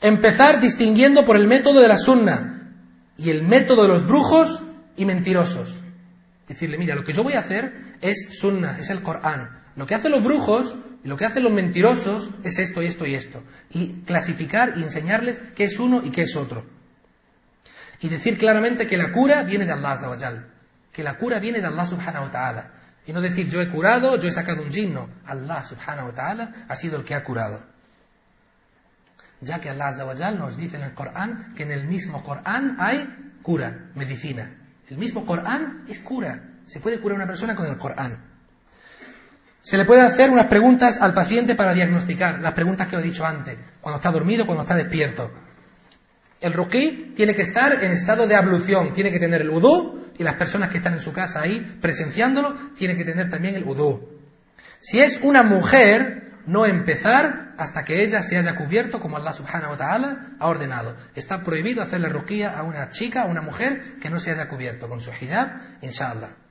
[0.00, 2.70] Empezar distinguiendo por el método de la sunna
[3.18, 4.62] y el método de los brujos
[4.96, 5.74] y mentirosos.
[6.46, 9.65] Decirle, mira, lo que yo voy a hacer es sunna, es el Corán.
[9.76, 10.74] Lo que hacen los brujos
[11.04, 13.42] y lo que hacen los mentirosos es esto y esto y esto.
[13.70, 16.64] Y clasificar y enseñarles qué es uno y qué es otro.
[18.00, 20.50] Y decir claramente que la cura viene de Allah Azawajal.
[20.92, 22.70] Que la cura viene de Allah subhanahu wa ta'ala.
[23.06, 25.08] Y no decir yo he curado, yo he sacado un jinno.
[25.26, 27.62] Allah subhanahu wa ta'ala ha sido el que ha curado.
[29.42, 33.36] Ya que Allah Azawajal nos dice en el Corán que en el mismo Corán hay
[33.42, 34.56] cura, medicina.
[34.88, 36.42] El mismo Corán es cura.
[36.66, 38.35] Se puede curar una persona con el Corán.
[39.66, 43.26] Se le puede hacer unas preguntas al paciente para diagnosticar, las preguntas que he dicho
[43.26, 45.28] antes, cuando está dormido, cuando está despierto.
[46.40, 50.22] El ruqí tiene que estar en estado de ablución, tiene que tener el udú, y
[50.22, 54.08] las personas que están en su casa ahí presenciándolo, tienen que tener también el udú.
[54.78, 59.72] Si es una mujer, no empezar hasta que ella se haya cubierto como Allah subhanahu
[59.72, 60.94] wa ta'ala ha ordenado.
[61.16, 64.88] Está prohibido hacerle ruqía a una chica, a una mujer que no se haya cubierto
[64.88, 65.48] con su hijab,
[65.82, 66.45] inshallah.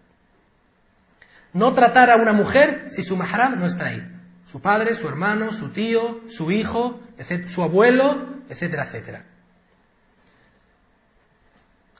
[1.56, 4.08] No tratar a una mujer si su mahram no está ahí.
[4.46, 7.00] Su padre, su hermano, su tío, su hijo,
[7.48, 9.24] su abuelo, etcétera, etcétera.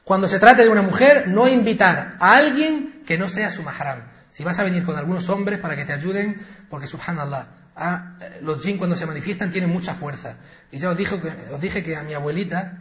[0.04, 4.04] Cuando se trate de una mujer, no invitar a alguien que no sea su mahram.
[4.30, 7.48] Si vas a venir con algunos hombres para que te ayuden, porque subhanallah,
[7.78, 10.38] Ah, los jinn cuando se manifiestan tienen mucha fuerza.
[10.72, 12.78] Y ya os, os dije que a mi abuelita,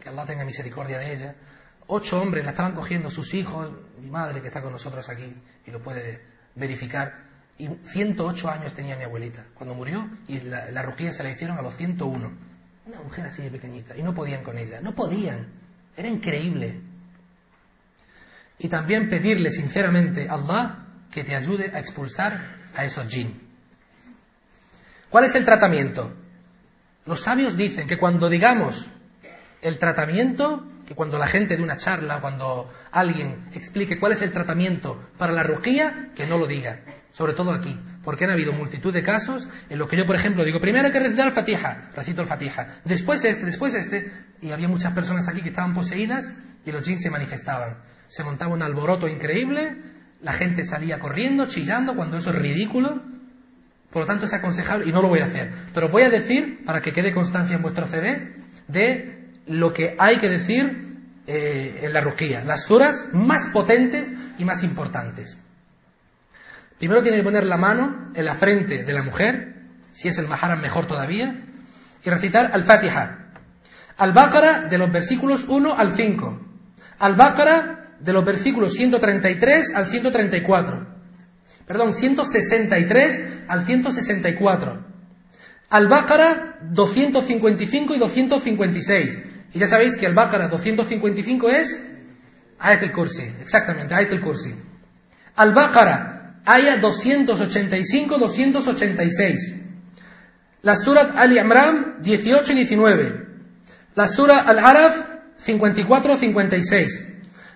[0.00, 1.34] que Allah tenga misericordia de ella,
[1.86, 3.70] ocho hombres la estaban cogiendo, sus hijos,
[4.00, 5.34] mi madre que está con nosotros aquí
[5.66, 6.22] y lo puede
[6.54, 11.58] verificar, y 108 años tenía mi abuelita cuando murió y la, la se la hicieron
[11.58, 12.32] a los 101.
[12.84, 15.46] Una mujer así de pequeñita y no podían con ella, no podían,
[15.96, 16.80] era increíble.
[18.58, 22.40] Y también pedirle sinceramente a Allah que te ayude a expulsar
[22.74, 23.40] a esos jinn.
[25.10, 26.12] ¿Cuál es el tratamiento?
[27.04, 28.86] Los sabios dicen que cuando digamos
[29.60, 34.30] el tratamiento, que cuando la gente de una charla, cuando alguien explique cuál es el
[34.30, 36.80] tratamiento para la ruquía, que no lo diga.
[37.12, 40.44] sobre todo aquí, porque han habido multitud de casos en los que yo, por ejemplo,
[40.44, 44.50] digo, primero hay que recitar el Fatiha, recito el Fatiha, después este, después este, y
[44.50, 46.32] había muchas personas aquí que estaban poseídas
[46.64, 47.76] y los jeans se manifestaban.
[48.08, 49.76] Se montaba un alboroto increíble,
[50.22, 53.02] la gente salía corriendo, chillando, cuando eso es ridículo.
[53.90, 56.64] Por lo tanto, es aconsejable, y no lo voy a hacer, pero voy a decir,
[56.64, 58.36] para que quede constancia en vuestro CD,
[58.68, 60.81] de lo que hay que decir
[61.26, 65.36] eh, en la ruquía, las suras más potentes y más importantes.
[66.78, 69.54] Primero tiene que poner la mano en la frente de la mujer,
[69.92, 71.44] si es el maharam mejor todavía,
[72.04, 73.30] y recitar al-Fatiha.
[73.96, 76.40] Al-Baqarah de los versículos 1 al 5.
[76.98, 80.86] Al-Baqarah de los versículos 133 al 134.
[81.66, 84.84] Perdón, 163 al 164.
[85.70, 89.31] Al-Baqarah 255 y 256.
[89.54, 91.80] Y ya sabéis que Al-Baqarah 255 es
[92.58, 94.54] Ayat al-Kursi, exactamente, Ayat al-Kursi.
[95.36, 96.12] Al-Baqarah
[96.44, 99.62] Aya 285-286.
[100.62, 103.26] La Surat Ali Imran 18 y 19.
[103.94, 105.04] La Sura Al-Araf
[105.44, 107.06] 54-56.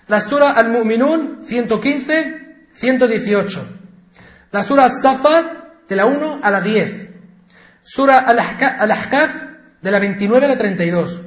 [0.08, 3.60] La Sura Al-Mu'minun 115-118.
[4.52, 7.08] La Sura Al-Safat de la 1 a la 10.
[7.82, 9.34] Sura Al-Ahkaf
[9.82, 11.22] de la 29 a la 32.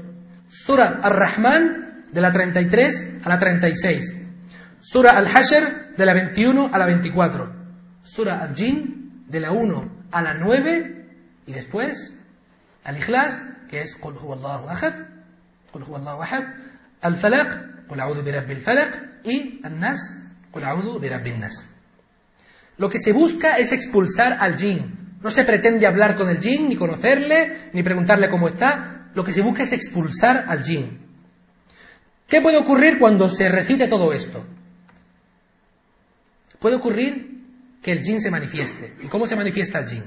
[0.49, 4.15] Sura Al-Rahman de la 33 a la 36.
[4.79, 7.53] Sura Al-Hashr de la 21 a la 24.
[8.03, 11.05] Sura Al-Jin de la 1 a la 9
[11.45, 12.15] y después
[12.83, 14.93] Al-Ikhlas que es Qul Huwallahu Ahad,
[15.71, 16.43] Qul Huwallahu Ahad,
[17.01, 20.15] Al-Falaq, Qul A'udhu bi Rabbil Falaq y Al-Nas,
[20.51, 21.67] Qul A'udhu bi Rabbin Nas.
[22.77, 25.17] Lo que se busca es expulsar al jin.
[25.21, 28.98] No se pretende hablar con el jin, ni conocerle, ni preguntarle cómo está.
[29.19, 30.97] Lo que se busca es expulsar al jin.
[32.25, 34.45] ¿Qué puede ocurrir cuando se recite todo esto?
[36.57, 37.43] Puede ocurrir
[37.81, 38.95] que el jin se manifieste.
[39.03, 40.05] ¿Y cómo se manifiesta el jin?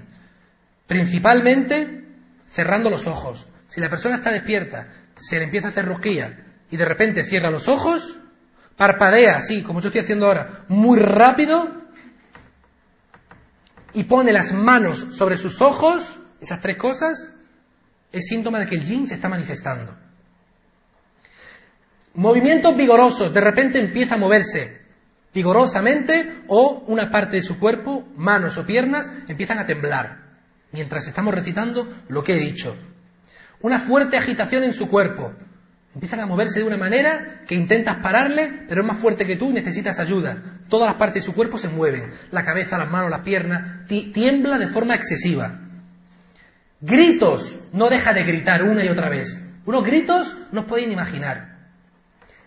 [0.87, 2.07] Principalmente
[2.49, 3.47] cerrando los ojos.
[3.69, 7.51] Si la persona está despierta, se le empieza a hacer rosquilla y de repente cierra
[7.51, 8.17] los ojos,
[8.79, 11.83] parpadea así, como yo estoy haciendo ahora, muy rápido
[13.93, 17.31] y pone las manos sobre sus ojos, esas tres cosas,
[18.13, 19.97] es síntoma de que el jin se está manifestando.
[22.15, 24.83] Movimientos vigorosos, de repente empieza a moverse,
[25.33, 30.23] vigorosamente o una parte de su cuerpo, manos o piernas, empiezan a temblar
[30.73, 32.77] mientras estamos recitando lo que he dicho.
[33.61, 35.33] Una fuerte agitación en su cuerpo.
[35.95, 39.51] Empiezan a moverse de una manera que intentas pararle, pero es más fuerte que tú
[39.51, 40.59] y necesitas ayuda.
[40.69, 42.11] Todas las partes de su cuerpo se mueven.
[42.31, 43.87] La cabeza, las manos, las piernas.
[43.87, 45.61] Tiembla de forma excesiva.
[46.83, 47.57] Gritos.
[47.73, 49.41] No deja de gritar una y otra vez.
[49.65, 51.71] Unos gritos no os podéis imaginar.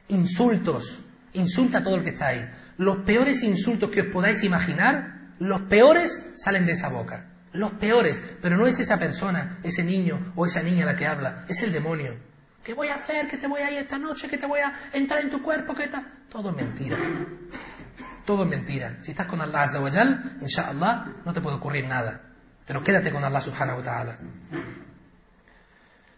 [0.10, 1.00] Insultos.
[1.34, 5.62] Insulta a todo el que está ahí los peores insultos que os podáis imaginar, los
[5.62, 7.28] peores salen de esa boca.
[7.54, 11.46] Los peores, pero no es esa persona, ese niño o esa niña la que habla,
[11.48, 12.18] es el demonio.
[12.64, 13.28] ¿Qué voy a hacer?
[13.28, 14.28] ¿Qué te voy a ir esta noche?
[14.28, 15.74] ¿Qué te voy a entrar en tu cuerpo?
[15.74, 16.06] ¿Qué tal?
[16.30, 16.98] Todo es mentira.
[18.26, 18.98] Todo es mentira.
[19.02, 22.25] Si estás con Allah Azza wa Jal, inshallah, no te puede ocurrir nada.
[22.66, 24.18] Pero quédate con Allah subhanahu wa ta'ala.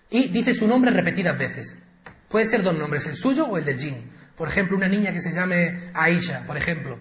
[0.09, 1.75] Y dice su nombre repetidas veces.
[2.29, 4.11] Puede ser dos nombres, el suyo o el del jinn.
[4.35, 6.99] Por ejemplo, una niña que se llame Aisha, por ejemplo,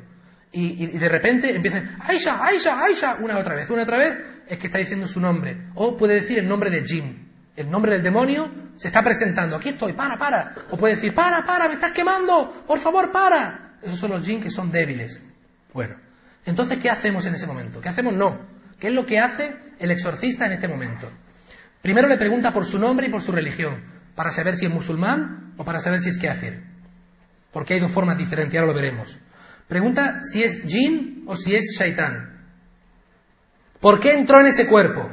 [0.53, 4.15] y, de repente empieza, Aisha, Aisha, Aisha, una otra vez, una otra vez,
[4.49, 5.69] es que está diciendo su nombre.
[5.75, 7.27] O puede decir el nombre de Jin.
[7.57, 9.57] El nombre del demonio se está presentando.
[9.57, 10.55] Aquí estoy, para, para.
[10.71, 13.77] O puede decir, para, para, me estás quemando, por favor, para.
[13.83, 15.21] Esos son los jin que son débiles.
[15.73, 15.97] Bueno,
[16.45, 17.81] entonces, ¿qué hacemos en ese momento?
[17.81, 18.15] ¿Qué hacemos?
[18.15, 18.56] No.
[18.79, 21.11] ¿Qué es lo que hace el exorcista en este momento?
[21.83, 23.83] Primero le pregunta por su nombre y por su religión,
[24.15, 26.77] para saber si es musulmán o para saber si es hacer
[27.57, 29.17] porque hay dos formas diferentes, ahora lo veremos.
[29.67, 32.39] Pregunta si es jin o si es shaitán.
[33.81, 35.11] ¿Por qué entró en ese cuerpo?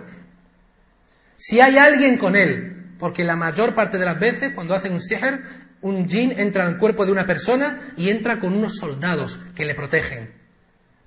[1.38, 4.99] Si hay alguien con él, porque la mayor parte de las veces cuando hacen un
[4.99, 5.41] sihr,
[5.80, 9.64] un jin entra en el cuerpo de una persona y entra con unos soldados que
[9.64, 10.34] le protegen.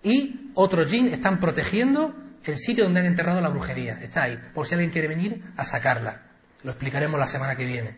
[0.02, 2.14] Y otros jin están protegiendo
[2.52, 3.98] el sitio donde han enterrado la brujería.
[4.01, 6.23] Está ahí, por si alguien quiere venir a sacarla.
[6.62, 7.97] Lo explicaremos la semana que viene.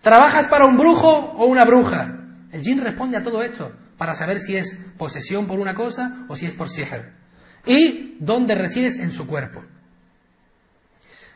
[0.00, 2.18] ¿Trabajas para un brujo o una bruja?
[2.50, 6.36] El jin responde a todo esto para saber si es posesión por una cosa o
[6.36, 7.12] si es por sihr.
[7.64, 9.62] Y dónde resides en su cuerpo.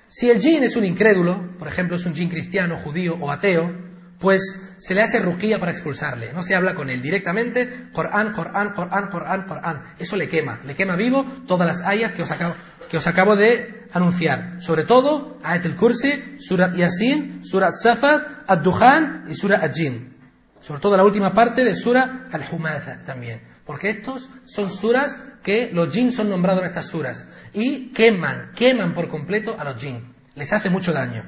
[0.09, 3.73] Si el jin es un incrédulo, por ejemplo es un jin cristiano, judío o ateo,
[4.19, 6.33] pues se le hace ruquía para expulsarle.
[6.33, 9.83] No se habla con él directamente, Corán, Corán, Corán, Corán, Corán.
[9.99, 12.55] Eso le quema, le quema vivo todas las ayas que os acabo,
[12.89, 14.63] que os acabo de anunciar.
[14.63, 20.15] Sobre todo, Ayat al-Kursi, Surat Yasin, Surat Safat, Ad-Duhan y Surat Ad-Jin.
[20.61, 23.41] Sobre todo la última parte de Surat Al-Humatha también.
[23.65, 27.27] Porque estos son suras que los jinn son nombrados en estas suras.
[27.53, 30.15] Y queman, queman por completo a los jinn.
[30.35, 31.25] Les hace mucho daño.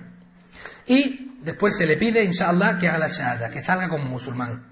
[0.86, 4.62] Y después se le pide, inshallah, que haga la shahada, que salga como musulmán.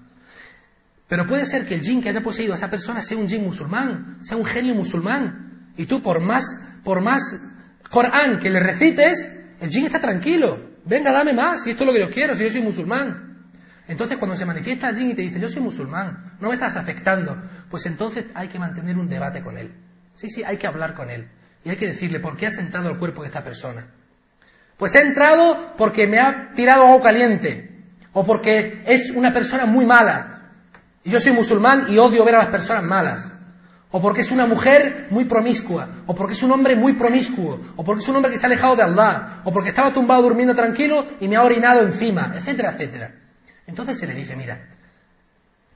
[1.07, 3.43] Pero puede ser que el jinn que haya poseído a esa persona sea un jinn
[3.43, 5.71] musulmán, sea un genio musulmán.
[5.75, 6.45] Y tú por más,
[6.83, 7.23] por más
[7.89, 9.27] Corán que le recites,
[9.59, 10.77] el jinn está tranquilo.
[10.85, 13.49] Venga, dame más, si esto es lo que yo quiero, si yo soy musulmán.
[13.87, 16.75] Entonces, cuando se manifiesta el jinn y te dice, yo soy musulmán, no me estás
[16.75, 17.41] afectando,
[17.71, 19.73] pues entonces hay que mantener un debate con él.
[20.13, 21.29] Sí, sí, hay que hablar con él.
[21.63, 23.87] Y hay que decirle, ¿por qué has entrado al cuerpo de esta persona?
[24.77, 27.71] Pues he entrado porque me ha tirado agua caliente.
[28.13, 30.51] O porque es una persona muy mala.
[31.03, 33.31] Y yo soy musulmán y odio ver a las personas malas.
[33.89, 35.87] O porque es una mujer muy promiscua.
[36.05, 37.59] O porque es un hombre muy promiscuo.
[37.75, 39.41] O porque es un hombre que se ha alejado de Allah.
[39.43, 42.33] O porque estaba tumbado durmiendo tranquilo y me ha orinado encima.
[42.35, 43.11] Etcétera, etcétera.
[43.65, 44.59] Entonces se le dice, mira,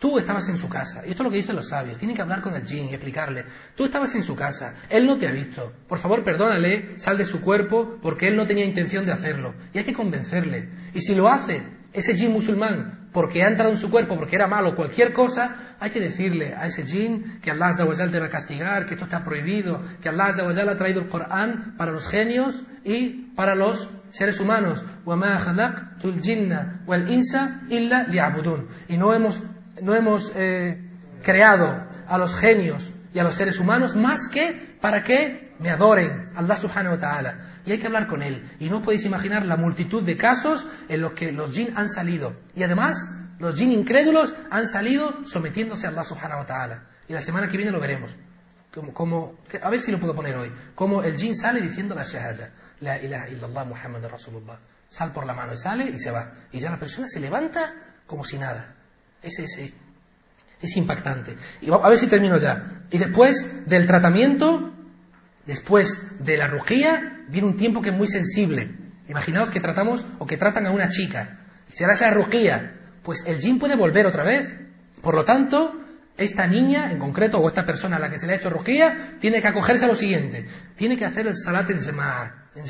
[0.01, 2.23] tú estabas en su casa, y esto es lo que dicen los sabios, tienen que
[2.23, 3.45] hablar con el jinn y explicarle,
[3.75, 7.25] tú estabas en su casa, él no te ha visto, por favor perdónale, sal de
[7.25, 11.13] su cuerpo, porque él no tenía intención de hacerlo, y hay que convencerle, y si
[11.13, 11.61] lo hace
[11.93, 15.91] ese jinn musulmán, porque ha entrado en su cuerpo, porque era malo, cualquier cosa, hay
[15.91, 19.81] que decirle a ese jinn que Allah te va a castigar, que esto está prohibido,
[20.01, 24.83] que Allah ha traído el Corán para los genios y para los seres humanos.
[28.87, 29.41] Y no hemos,
[29.81, 30.81] no hemos eh,
[31.23, 36.31] creado a los genios y a los seres humanos más que para que me adoren,
[36.35, 37.61] Allah subhanahu wa ta'ala.
[37.65, 38.43] Y hay que hablar con él.
[38.59, 42.35] Y no podéis imaginar la multitud de casos en los que los jinn han salido.
[42.55, 42.97] Y además,
[43.37, 46.83] los jinn incrédulos han salido sometiéndose a Allah subhanahu wa ta'ala.
[47.07, 48.15] Y la semana que viene lo veremos.
[48.93, 50.51] Como, a ver si lo puedo poner hoy.
[50.73, 52.51] Como el jinn sale diciendo la shahada.
[52.79, 54.57] La ilaha illallah Muhammad Rasulullah.
[54.89, 56.31] Sal por la mano y sale y se va.
[56.51, 57.73] Y ya la persona se levanta
[58.07, 58.75] como si nada.
[59.21, 59.73] Es, es,
[60.61, 61.35] es impactante.
[61.61, 62.83] Y a ver si termino ya.
[62.91, 64.73] Y después del tratamiento,
[65.45, 68.71] después de la rugía, viene un tiempo que es muy sensible.
[69.07, 71.39] Imaginaos que tratamos o que tratan a una chica.
[71.69, 74.55] Y se la rugía, pues el jin puede volver otra vez.
[75.01, 75.73] Por lo tanto,
[76.17, 79.17] esta niña en concreto o esta persona a la que se le ha hecho rugía
[79.19, 80.45] tiene que acogerse a lo siguiente.
[80.75, 82.65] Tiene que hacer el salat en jama'a, en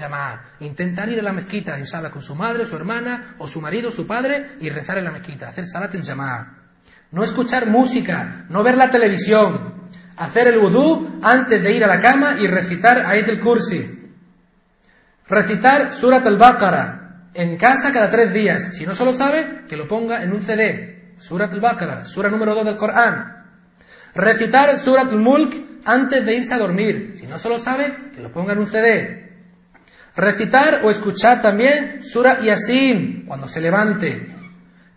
[0.60, 4.06] Intentar ir a la mezquita, inshallah, con su madre, su hermana o su marido, su
[4.06, 5.50] padre y rezar en la mezquita.
[5.50, 6.58] Hacer salat en jama'a.
[7.12, 9.90] No escuchar música, no ver la televisión.
[10.18, 14.12] Hacer el vudú antes de ir a la cama y recitar Ayat el Kursi.
[15.28, 18.76] Recitar Surat al-Baqarah en casa cada tres días.
[18.76, 21.16] Si no se lo sabe, que lo ponga en un CD.
[21.18, 23.46] Surat al-Baqarah, sura número 2 del Corán.
[24.14, 27.14] Recitar Surat al-Mulk antes de irse a dormir.
[27.16, 29.31] Si no se lo sabe, que lo ponga en un CD.
[30.16, 34.28] Recitar o escuchar también Surat Yasin cuando se levante.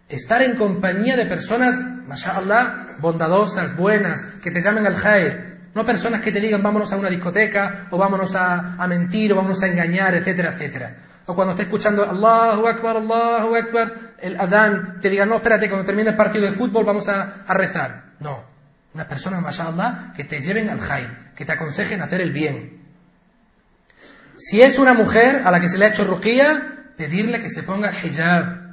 [0.08, 5.54] Estar en compañía de personas, mashallah, bondadosas, buenas, que te llamen al khair.
[5.74, 9.36] No personas que te digan vámonos a una discoteca, o vámonos a, a mentir, o
[9.36, 10.96] vámonos a engañar, etcétera, etcétera.
[11.26, 15.86] O cuando estés escuchando Allahu Akbar, Allahu Akbar, el Adán, te digan, no, espérate, cuando
[15.86, 18.14] termine el partido de fútbol vamos a, a rezar.
[18.20, 18.44] No.
[18.92, 22.83] Unas personas, mashallah, que te lleven al khair, que te aconsejen hacer el bien.
[24.36, 27.62] Si es una mujer a la que se le ha hecho rujía, pedirle que se
[27.62, 28.64] ponga hijab,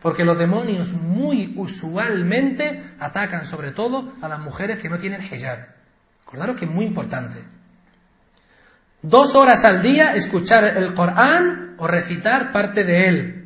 [0.00, 5.66] porque los demonios muy usualmente atacan sobre todo a las mujeres que no tienen hijab.
[6.26, 7.38] Acordaros que es muy importante.
[9.02, 13.44] Dos horas al día escuchar el Corán o recitar parte de él.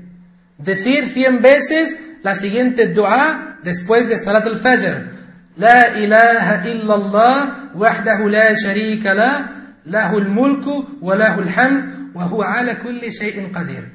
[0.58, 5.10] Decir cien veces la siguiente dua después de Salat al-Fajr.
[5.56, 12.78] La ilaha illallah wahdahu la sharika la lahu mulku wa lahu hamd wa huwa ala
[12.78, 13.92] kulli shay'in qadir.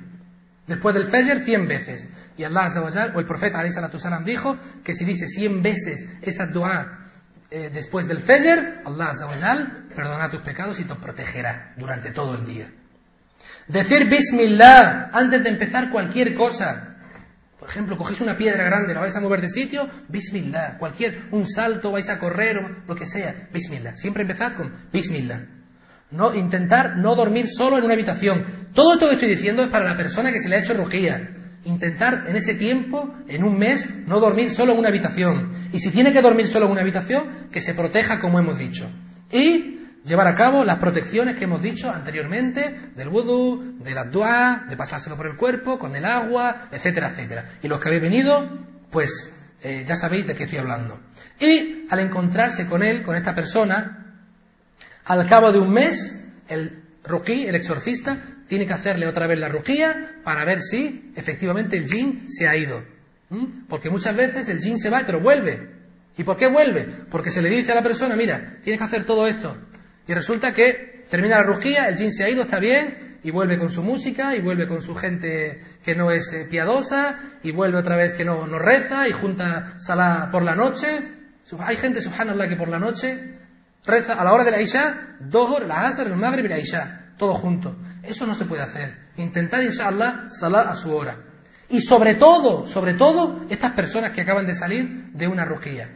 [0.67, 2.07] Después del Fajr cien veces.
[2.37, 2.71] Y Allah
[3.13, 6.99] o el profeta salam dijo que si dice 100 veces esa dua
[7.49, 12.71] eh, después del Fajr, Allah perdona tus pecados y te protegerá durante todo el día.
[13.67, 16.87] Decir Bismillah antes de empezar cualquier cosa.
[17.59, 20.77] Por ejemplo, cogéis una piedra grande, la vais a mover de sitio, Bismillah.
[20.79, 23.97] Cualquier, un salto, vais a correr, lo que sea, Bismillah.
[23.97, 25.60] Siempre empezad con Bismillah.
[26.11, 28.45] No, intentar no dormir solo en una habitación.
[28.73, 31.37] Todo esto que estoy diciendo es para la persona que se le ha hecho rugía
[31.65, 35.51] intentar en ese tiempo, en un mes, no dormir solo en una habitación.
[35.71, 38.89] Y si tiene que dormir solo en una habitación, que se proteja como hemos dicho.
[39.31, 44.65] Y llevar a cabo las protecciones que hemos dicho anteriormente, del vudú, de la dua,
[44.69, 47.45] de pasárselo por el cuerpo, con el agua, etcétera, etcétera.
[47.61, 48.49] Y los que habéis venido,
[48.89, 49.31] pues
[49.61, 50.99] eh, ya sabéis de qué estoy hablando.
[51.39, 54.00] Y al encontrarse con él, con esta persona,
[55.05, 56.17] al cabo de un mes,
[56.47, 61.77] el ruquí, el exorcista, tiene que hacerle otra vez la ruquía para ver si efectivamente
[61.77, 62.83] el jin se ha ido.
[63.29, 63.65] ¿Mm?
[63.69, 65.69] Porque muchas veces el jin se va pero vuelve.
[66.17, 66.85] ¿Y por qué vuelve?
[67.09, 69.57] Porque se le dice a la persona, mira, tienes que hacer todo esto.
[70.05, 73.57] Y resulta que termina la rugía, el jin se ha ido, está bien, y vuelve
[73.57, 77.77] con su música, y vuelve con su gente que no es eh, piadosa, y vuelve
[77.77, 80.87] otra vez que no, no reza, y junta sala por la noche.
[81.59, 83.30] Hay gente, subhanallah, que por la noche
[83.85, 86.59] reza a la hora de la Isha, dos horas, la Asr, el Maghrib y la
[86.59, 87.75] Isha, todo junto.
[88.03, 89.09] Eso no se puede hacer.
[89.17, 91.17] Intentar, inshallah, salar a su hora.
[91.69, 95.89] Y sobre todo, sobre todo, estas personas que acaban de salir de una rugía.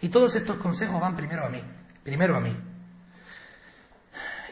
[0.00, 1.60] Y todos estos consejos van primero a mí,
[2.02, 2.54] primero a mí.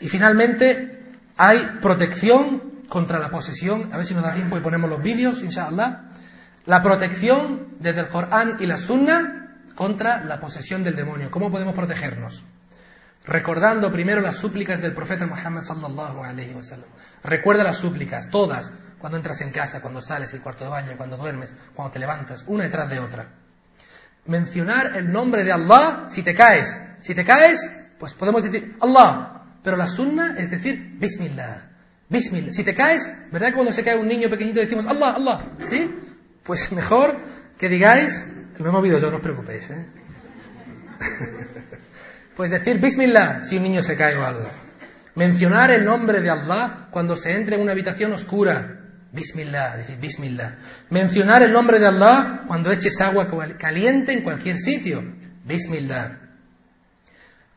[0.00, 3.92] Y finalmente, hay protección contra la posesión.
[3.92, 6.10] A ver si nos da tiempo y ponemos los vídeos, inshallah.
[6.66, 9.41] La protección desde el Corán y la Sunna
[9.82, 11.28] contra la posesión del demonio.
[11.28, 12.44] ¿Cómo podemos protegernos?
[13.24, 16.88] Recordando primero las súplicas del profeta Muhammad sallallahu alaihi wasallam.
[17.24, 21.16] Recuerda las súplicas, todas, cuando entras en casa, cuando sales, el cuarto de baño, cuando
[21.16, 23.30] duermes, cuando te levantas, una detrás de otra.
[24.26, 26.78] Mencionar el nombre de Allah si te caes.
[27.00, 27.68] Si te caes,
[27.98, 29.42] pues podemos decir Allah.
[29.64, 31.70] Pero la sunna es decir Bismillah.
[32.08, 32.52] Bismillah.
[32.52, 35.56] Si te caes, ¿verdad que cuando se cae un niño pequeñito decimos Allah, Allah?
[35.64, 35.92] ¿Sí?
[36.44, 37.20] Pues mejor
[37.58, 38.24] que digáis,
[38.58, 39.70] lo hemos oído yo, no os preocupéis.
[39.70, 39.86] ¿eh?
[42.36, 44.48] pues decir Bismillah si un niño se cae o algo.
[45.14, 48.78] Mencionar el nombre de Allah cuando se entra en una habitación oscura.
[49.12, 50.56] Bismillah, decir Bismillah.
[50.88, 55.02] Mencionar el nombre de Allah cuando eches agua caliente en cualquier sitio.
[55.44, 56.18] Bismillah.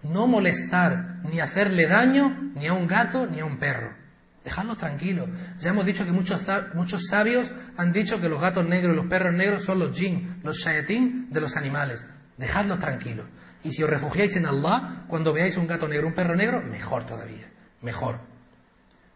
[0.03, 4.04] No molestar ni hacerle daño ni a un gato ni a un perro.
[4.45, 5.27] Dejadlo tranquilo.
[5.57, 6.41] Ya hemos dicho que muchos,
[6.75, 10.39] muchos sabios han dicho que los gatos negros y los perros negros son los jinn,
[10.43, 12.05] los shayatín de los animales.
[12.37, 13.23] Dejadlo tranquilo.
[13.63, 17.05] Y si os refugiáis en Allah, cuando veáis un gato negro, un perro negro, mejor
[17.07, 17.49] todavía.
[17.81, 18.19] Mejor.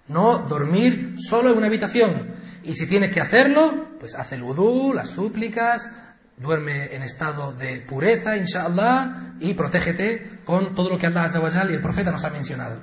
[0.08, 2.34] No dormir solo en una habitación.
[2.64, 5.92] Y si tienes que hacerlo, pues haz el vudú, las súplicas,
[6.38, 11.82] duerme en estado de pureza, inshallah, y protégete con todo lo que Allah y el
[11.82, 12.82] profeta nos ha mencionado.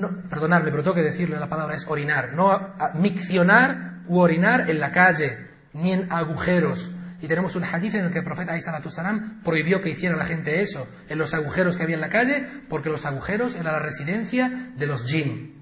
[0.00, 2.32] No, perdonadme, pero tengo que decirle la palabra es orinar.
[2.32, 6.90] No miccionar u orinar en la calle, ni en agujeros.
[7.20, 10.62] Y tenemos un hadith en el que el profeta Salam prohibió que hiciera la gente
[10.62, 14.72] eso, en los agujeros que había en la calle, porque los agujeros era la residencia
[14.76, 15.60] de los jinn.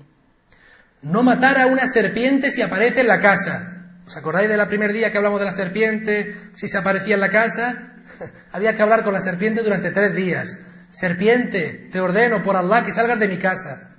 [1.02, 3.98] No matar a una serpiente si aparece en la casa.
[4.06, 6.34] ¿Os acordáis del primer día que hablamos de la serpiente?
[6.54, 7.94] Si se aparecía en la casa,
[8.52, 10.58] había que hablar con la serpiente durante tres días.
[10.92, 13.89] Serpiente, te ordeno por Allah que salgas de mi casa.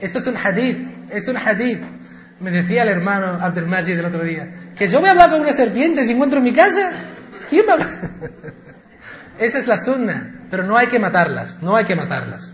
[0.00, 1.80] Esto es un hadith, es un hadith.
[2.40, 5.52] Me decía el hermano Abdelmajid el otro día, que yo voy a hablar con una
[5.52, 6.90] serpiente si encuentro en mi casa.
[7.48, 7.76] ¿Quién va
[9.38, 12.52] Esa es la sunna, pero no hay que matarlas, no hay que matarlas.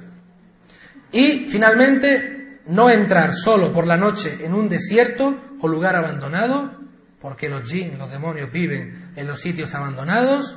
[1.12, 6.78] Y finalmente, no entrar solo por la noche en un desierto o lugar abandonado,
[7.20, 10.56] porque los jinn, los demonios viven en los sitios abandonados,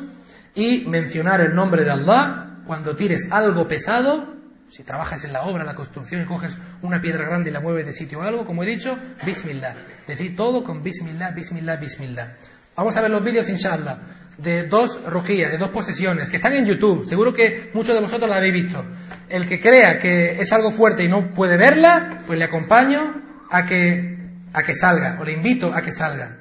[0.55, 4.32] y mencionar el nombre de Allah cuando tires algo pesado,
[4.73, 7.59] si trabajas en la obra, en la construcción y coges una piedra grande y la
[7.59, 9.75] mueves de sitio o algo, como he dicho, Bismillah.
[10.07, 12.33] Decir todo con Bismillah, Bismillah, Bismillah.
[12.75, 13.99] Vamos a ver los vídeos, inshallah,
[14.39, 17.05] de dos rujías, de dos posesiones, que están en YouTube.
[17.05, 18.83] Seguro que muchos de vosotros la habéis visto.
[19.29, 23.21] El que crea que es algo fuerte y no puede verla, pues le acompaño
[23.51, 26.39] a que, a que salga, o le invito a que salga.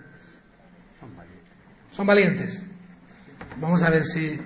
[1.90, 2.64] Son valientes.
[3.58, 4.40] Vamos a ver si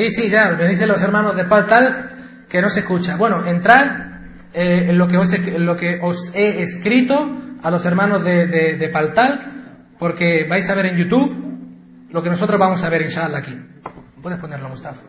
[0.00, 3.16] Sí, sí, ya, me dicen los hermanos de Paltal que no se escucha.
[3.16, 4.22] Bueno, entrad
[4.54, 5.18] eh, en, lo que
[6.00, 7.30] os, he escrito
[7.62, 12.30] a los hermanos de, de, de Paltal porque vais a ver en YouTube lo que
[12.30, 13.60] nosotros vamos a ver, inshallah, aquí.
[14.22, 15.02] ¿Puedes ponerlo, Mustafa?